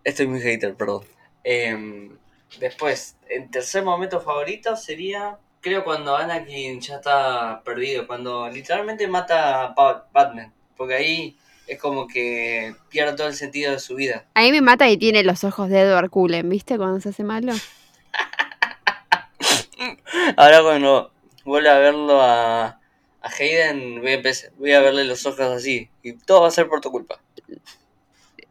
estoy 0.05 0.27
muy 0.27 0.41
hater, 0.41 0.75
perdón. 0.75 1.05
Em, 1.45 2.17
después, 2.61 3.17
en 3.29 3.51
tercer 3.51 3.83
momento 3.83 4.21
favorito 4.21 4.77
sería, 4.77 5.39
creo, 5.61 5.85
cuando 5.85 6.17
Anakin 6.17 6.81
ya 6.81 6.97
está 6.97 7.63
perdido, 7.65 8.07
cuando 8.07 8.49
literalmente 8.49 9.07
mata 9.07 9.65
a 9.65 10.05
Batman. 10.13 10.53
Porque 10.77 10.95
ahí 10.95 11.37
es 11.67 11.79
como 11.79 12.07
que 12.07 12.75
pierde 12.89 13.17
todo 13.17 13.29
el 13.29 13.35
sentido 13.35 13.73
de 13.73 13.79
su 13.79 13.95
vida. 13.95 14.27
A 14.35 14.43
mí 14.43 14.53
me 14.53 14.61
mata 14.61 14.89
y 14.89 14.97
tiene 14.97 15.23
los 15.23 15.45
ojos 15.45 15.69
de 15.69 15.81
Edward 15.81 16.11
Cullen, 16.11 16.49
¿viste? 16.49 16.79
Cuando 16.79 17.01
se 17.01 17.11
hace 17.11 17.25
malo. 17.25 17.53
Ahora 20.37 20.63
cuando 20.63 21.13
vuelva 21.45 21.77
a 21.77 21.79
verlo 21.79 22.21
a, 22.21 22.67
a 22.67 23.31
Hayden, 23.39 24.01
voy 24.01 24.15
a, 24.15 24.23
voy 24.59 24.73
a 24.73 24.81
verle 24.81 25.05
los 25.05 25.25
ojos 25.27 25.41
así. 25.41 25.91
Y 26.03 26.15
todo 26.15 26.43
va 26.43 26.49
a 26.49 26.53
ser 26.53 26.69
por 26.69 26.81
tu 26.81 26.91
culpa. 26.91 27.21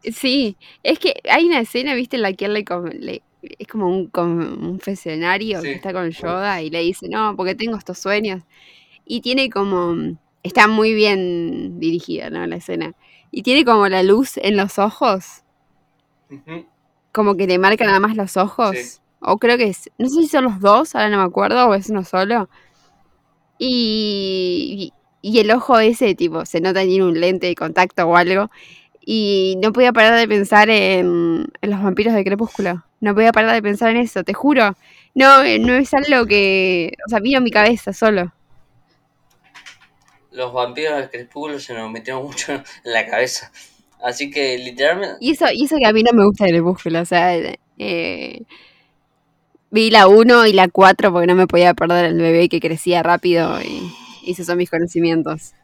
Sí, 0.04 0.56
es 0.82 0.98
que 0.98 1.20
hay 1.28 1.46
una 1.46 1.60
escena, 1.60 1.94
¿viste? 1.94 2.16
En 2.16 2.22
la 2.22 2.32
que 2.32 2.44
él 2.44 2.54
le, 2.54 3.22
es 3.42 3.66
como 3.66 3.88
un 3.88 4.08
confesionario 4.08 5.62
que 5.62 5.72
está 5.72 5.92
con 5.92 6.10
Yoda 6.10 6.62
y 6.62 6.70
le 6.70 6.80
dice, 6.80 7.08
no, 7.08 7.34
porque 7.36 7.54
tengo 7.54 7.76
estos 7.76 7.98
sueños. 7.98 8.42
Y 9.04 9.20
tiene 9.20 9.48
como, 9.50 10.16
está 10.42 10.68
muy 10.68 10.94
bien 10.94 11.78
dirigida, 11.78 12.30
¿no? 12.30 12.46
La 12.46 12.56
escena. 12.56 12.94
Y 13.30 13.42
tiene 13.42 13.64
como 13.64 13.88
la 13.88 14.02
luz 14.02 14.36
en 14.38 14.56
los 14.56 14.78
ojos. 14.78 15.44
Como 17.12 17.36
que 17.36 17.46
le 17.46 17.58
marca 17.58 17.84
nada 17.84 18.00
más 18.00 18.16
los 18.16 18.36
ojos. 18.36 19.00
O 19.20 19.38
creo 19.38 19.56
que 19.56 19.64
es, 19.64 19.90
no 19.98 20.08
sé 20.08 20.22
si 20.22 20.28
son 20.28 20.44
los 20.44 20.60
dos, 20.60 20.94
ahora 20.94 21.08
no 21.08 21.18
me 21.18 21.24
acuerdo, 21.24 21.66
o 21.68 21.74
es 21.74 21.90
uno 21.90 22.04
solo. 22.04 22.48
Y, 23.58 24.92
y, 25.20 25.38
el 25.40 25.50
ojo 25.50 25.78
ese, 25.80 26.14
tipo, 26.14 26.46
se 26.46 26.60
nota 26.60 26.82
en 26.82 27.02
un 27.02 27.20
lente 27.20 27.48
de 27.48 27.54
contacto 27.54 28.06
o 28.06 28.16
algo. 28.16 28.50
Y 29.10 29.56
no 29.62 29.72
podía 29.72 29.90
parar 29.90 30.18
de 30.18 30.28
pensar 30.28 30.68
en, 30.68 31.50
los 31.62 31.82
vampiros 31.82 32.12
de 32.12 32.24
Crepúsculo. 32.24 32.84
No 33.00 33.14
podía 33.14 33.32
parar 33.32 33.54
de 33.54 33.62
pensar 33.62 33.88
en 33.88 33.96
eso, 33.96 34.22
te 34.22 34.34
juro. 34.34 34.76
No, 35.14 35.38
no 35.60 35.72
es 35.72 35.94
algo 35.94 36.26
que. 36.26 36.92
O 37.06 37.08
sea, 37.08 37.18
vino 37.18 37.38
a 37.38 37.40
mi 37.40 37.50
cabeza 37.50 37.94
solo. 37.94 38.34
Los 40.30 40.52
vampiros 40.52 40.98
de 40.98 41.08
Crepúsculo 41.08 41.58
se 41.58 41.72
nos 41.72 41.90
metieron 41.90 42.22
mucho 42.22 42.52
en 42.52 42.62
la 42.84 43.06
cabeza. 43.06 43.50
Así 44.04 44.30
que 44.30 44.58
literalmente. 44.58 45.16
Y 45.20 45.30
eso, 45.30 45.46
y 45.54 45.64
eso 45.64 45.76
que 45.78 45.86
a 45.86 45.92
mí 45.94 46.02
no 46.02 46.12
me 46.12 46.26
gusta 46.26 46.46
Crepúsculo, 46.46 47.00
o 47.00 47.06
sea. 47.06 47.34
Eh, 47.78 48.42
vi 49.70 49.90
la 49.90 50.06
1 50.06 50.48
y 50.48 50.52
la 50.52 50.68
4 50.68 51.10
porque 51.14 51.26
no 51.26 51.34
me 51.34 51.46
podía 51.46 51.72
perder 51.72 52.04
el 52.04 52.18
bebé 52.18 52.50
que 52.50 52.60
crecía 52.60 53.02
rápido 53.02 53.58
y, 53.62 53.90
y 54.22 54.32
esos 54.32 54.44
son 54.44 54.58
mis 54.58 54.68
conocimientos. 54.68 55.54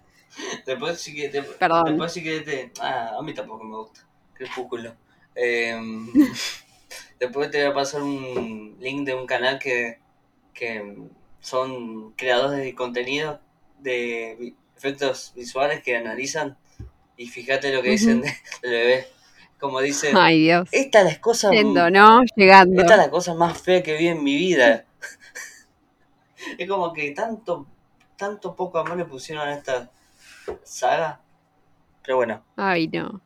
Después 0.66 1.00
sí 1.00 1.14
que 1.14 1.28
te, 1.28 1.42
Perdón. 1.42 1.84
Después 1.86 2.12
sí 2.12 2.22
que 2.22 2.40
te... 2.40 2.72
Ah, 2.80 3.12
a 3.18 3.22
mí 3.22 3.34
tampoco 3.34 3.64
me 3.64 3.76
gusta. 3.76 4.06
Crepúsculo. 4.34 4.94
Eh, 5.34 5.76
después 7.20 7.50
te 7.50 7.62
voy 7.62 7.70
a 7.70 7.74
pasar 7.74 8.02
un 8.02 8.76
link 8.80 9.06
de 9.06 9.14
un 9.14 9.26
canal 9.26 9.58
que, 9.58 9.98
que 10.52 10.96
son 11.40 12.12
creadores 12.12 12.64
de 12.64 12.74
contenido 12.74 13.40
de 13.78 14.54
efectos 14.76 15.32
visuales 15.36 15.82
que 15.82 15.96
analizan 15.96 16.56
y 17.16 17.28
fíjate 17.28 17.72
lo 17.72 17.82
que 17.82 17.90
dicen 17.90 18.22
del 18.22 18.70
bebé. 18.70 19.08
Como 19.58 19.80
dice, 19.80 20.12
Ay, 20.14 20.42
Dios. 20.42 20.68
esta 20.72 21.00
es 21.00 21.14
la 21.14 21.20
cosa 21.20 21.50
¿no? 21.50 22.22
Llegando. 22.36 22.82
Esta 22.82 22.94
es 22.94 22.98
la 22.98 23.10
cosa 23.10 23.34
más 23.34 23.60
fea 23.60 23.82
que 23.82 23.96
vi 23.96 24.08
en 24.08 24.22
mi 24.22 24.36
vida. 24.36 24.84
es 26.58 26.68
como 26.68 26.92
que 26.92 27.12
tanto 27.12 27.66
tanto 28.16 28.54
poco 28.54 28.78
amor 28.78 28.96
le 28.96 29.04
pusieron 29.04 29.48
a 29.48 29.54
esta 29.54 29.90
saga. 30.62 31.20
Pero 32.02 32.16
bueno. 32.16 32.42
Ay, 32.56 32.88
no. 32.88 33.20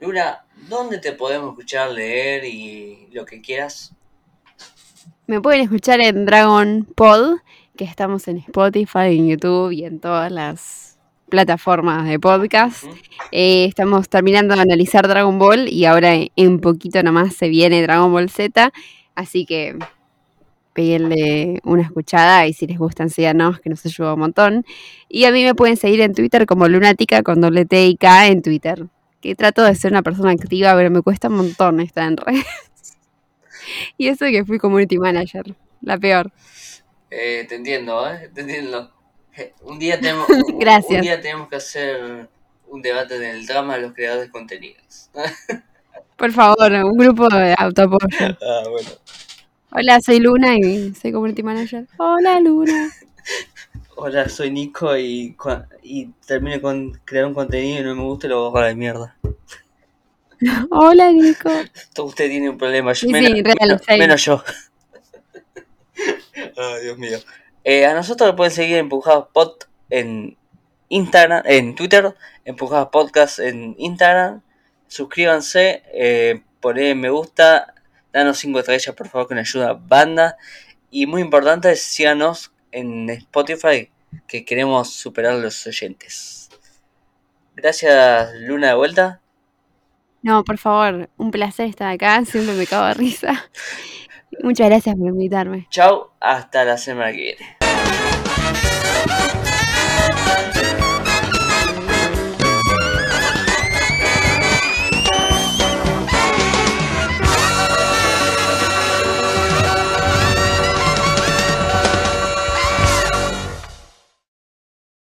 Luna, 0.00 0.44
¿dónde 0.68 0.98
te 0.98 1.12
podemos 1.12 1.50
escuchar, 1.50 1.90
leer 1.90 2.44
y 2.44 3.08
lo 3.12 3.24
que 3.24 3.40
quieras? 3.40 3.94
Me 5.26 5.40
pueden 5.40 5.60
escuchar 5.60 6.00
en 6.00 6.24
Dragon 6.24 6.86
Pod, 6.94 7.38
que 7.76 7.84
estamos 7.84 8.28
en 8.28 8.38
Spotify, 8.38 9.16
en 9.18 9.28
YouTube 9.28 9.72
y 9.72 9.84
en 9.84 10.00
todas 10.00 10.30
las 10.30 10.98
plataformas 11.28 12.08
de 12.08 12.18
podcast. 12.18 12.84
Eh, 13.32 13.66
estamos 13.66 14.08
terminando 14.08 14.54
de 14.54 14.62
analizar 14.62 15.06
Dragon 15.06 15.38
Ball 15.38 15.68
y 15.68 15.84
ahora 15.84 16.14
en 16.36 16.60
poquito 16.60 17.02
nomás 17.02 17.34
se 17.34 17.48
viene 17.48 17.82
Dragon 17.82 18.12
Ball 18.12 18.30
Z. 18.30 18.72
Así 19.14 19.44
que 19.44 19.76
pedirle 20.78 21.58
una 21.64 21.82
escuchada 21.82 22.46
y 22.46 22.52
si 22.52 22.68
les 22.68 22.78
gustan, 22.78 23.10
síganos, 23.10 23.58
que 23.58 23.68
nos 23.68 23.84
ayuda 23.84 24.14
un 24.14 24.20
montón. 24.20 24.64
Y 25.08 25.24
a 25.24 25.32
mí 25.32 25.42
me 25.42 25.56
pueden 25.56 25.76
seguir 25.76 26.00
en 26.02 26.14
Twitter 26.14 26.46
como 26.46 26.68
Lunática 26.68 27.24
con 27.24 27.40
doble 27.40 27.64
T 27.64 27.88
y 27.88 27.96
K 27.96 28.28
en 28.28 28.42
Twitter. 28.42 28.86
Que 29.20 29.34
trato 29.34 29.64
de 29.64 29.74
ser 29.74 29.90
una 29.90 30.02
persona 30.02 30.30
activa, 30.30 30.72
pero 30.76 30.88
me 30.92 31.02
cuesta 31.02 31.26
un 31.26 31.34
montón 31.34 31.80
estar 31.80 32.06
en 32.06 32.16
redes. 32.16 32.46
y 33.98 34.06
eso 34.06 34.26
que 34.26 34.44
fui 34.44 34.60
community 34.60 34.98
manager, 34.98 35.52
la 35.80 35.98
peor. 35.98 36.30
Eh, 37.10 37.44
te 37.48 37.56
entiendo, 37.56 38.08
¿eh? 38.08 38.30
Te 38.32 38.42
entiendo. 38.42 38.92
Un 39.62 39.80
día, 39.80 39.98
tenemos, 40.00 40.28
un 40.28 41.00
día 41.00 41.20
tenemos 41.20 41.48
que 41.48 41.56
hacer 41.56 42.28
un 42.68 42.82
debate 42.82 43.18
del 43.18 43.44
drama 43.46 43.74
de 43.74 43.82
los 43.82 43.94
creadores 43.94 44.26
de 44.26 44.30
contenidos. 44.30 45.10
Por 46.16 46.30
favor, 46.30 46.70
un 46.70 46.96
grupo 46.96 47.28
de 47.28 47.56
autoapoyo. 47.58 48.38
Ah, 48.40 48.62
bueno. 48.70 48.90
Hola, 49.70 50.00
soy 50.00 50.18
Luna 50.18 50.56
y 50.56 50.94
soy 50.94 51.12
community 51.12 51.42
manager. 51.42 51.86
Hola, 51.98 52.40
Luna. 52.40 52.90
Hola, 53.96 54.26
soy 54.30 54.50
Nico 54.50 54.96
y, 54.96 55.36
y 55.82 56.06
termino 56.26 56.60
con 56.62 56.92
crear 57.04 57.26
un 57.26 57.34
contenido 57.34 57.80
y 57.80 57.84
no 57.84 57.94
me 57.94 58.02
gusta 58.02 58.26
y 58.26 58.30
lo 58.30 58.46
hago 58.46 58.58
a 58.58 58.68
la 58.68 58.74
mierda. 58.74 59.14
Hola, 60.70 61.12
Nico. 61.12 61.50
Usted 61.98 62.30
tiene 62.30 62.48
un 62.48 62.56
problema. 62.56 62.94
Sí, 62.94 63.08
menos, 63.08 63.32
sí, 63.32 63.42
real, 63.42 63.80
menos, 63.98 64.24
yo. 64.24 64.42
Ay, 66.34 66.82
Dios 66.84 66.96
mío. 66.96 67.18
Eh, 67.62 67.84
a 67.84 67.92
nosotros 67.92 68.30
lo 68.30 68.36
pueden 68.36 68.52
seguir 68.52 68.78
Empujados 68.78 69.26
Pod 69.34 69.64
en 69.90 70.38
Instagram, 70.88 71.42
en 71.44 71.74
Twitter, 71.74 72.14
Empujados 72.46 72.88
Podcast 72.88 73.38
en 73.38 73.74
Instagram. 73.76 74.40
Suscríbanse, 74.86 75.82
eh, 75.92 76.40
ponen 76.60 76.98
me 76.98 77.10
gusta, 77.10 77.74
danos 78.12 78.38
5 78.38 78.58
estrellas 78.60 78.94
por 78.94 79.08
favor 79.08 79.28
que 79.28 79.34
nos 79.34 79.48
ayuda 79.48 79.74
banda. 79.74 80.36
Y 80.90 81.06
muy 81.06 81.22
importante, 81.22 81.74
síganos 81.76 82.52
en 82.72 83.10
Spotify 83.10 83.90
que 84.26 84.44
queremos 84.44 84.92
superar 84.92 85.34
los 85.34 85.66
oyentes. 85.66 86.48
Gracias 87.54 88.32
Luna 88.40 88.68
de 88.68 88.74
vuelta. 88.74 89.20
No, 90.22 90.44
por 90.44 90.58
favor, 90.58 91.08
un 91.16 91.30
placer 91.30 91.68
estar 91.68 91.92
acá, 91.92 92.24
siempre 92.24 92.54
me 92.54 92.66
cago 92.66 92.86
de 92.86 92.94
risa. 92.94 93.50
Muchas 94.42 94.68
gracias 94.68 94.94
por 94.96 95.08
invitarme. 95.08 95.66
Chao, 95.70 96.12
hasta 96.20 96.64
la 96.64 96.76
semana 96.76 97.12
que 97.12 97.18
viene. 97.18 97.57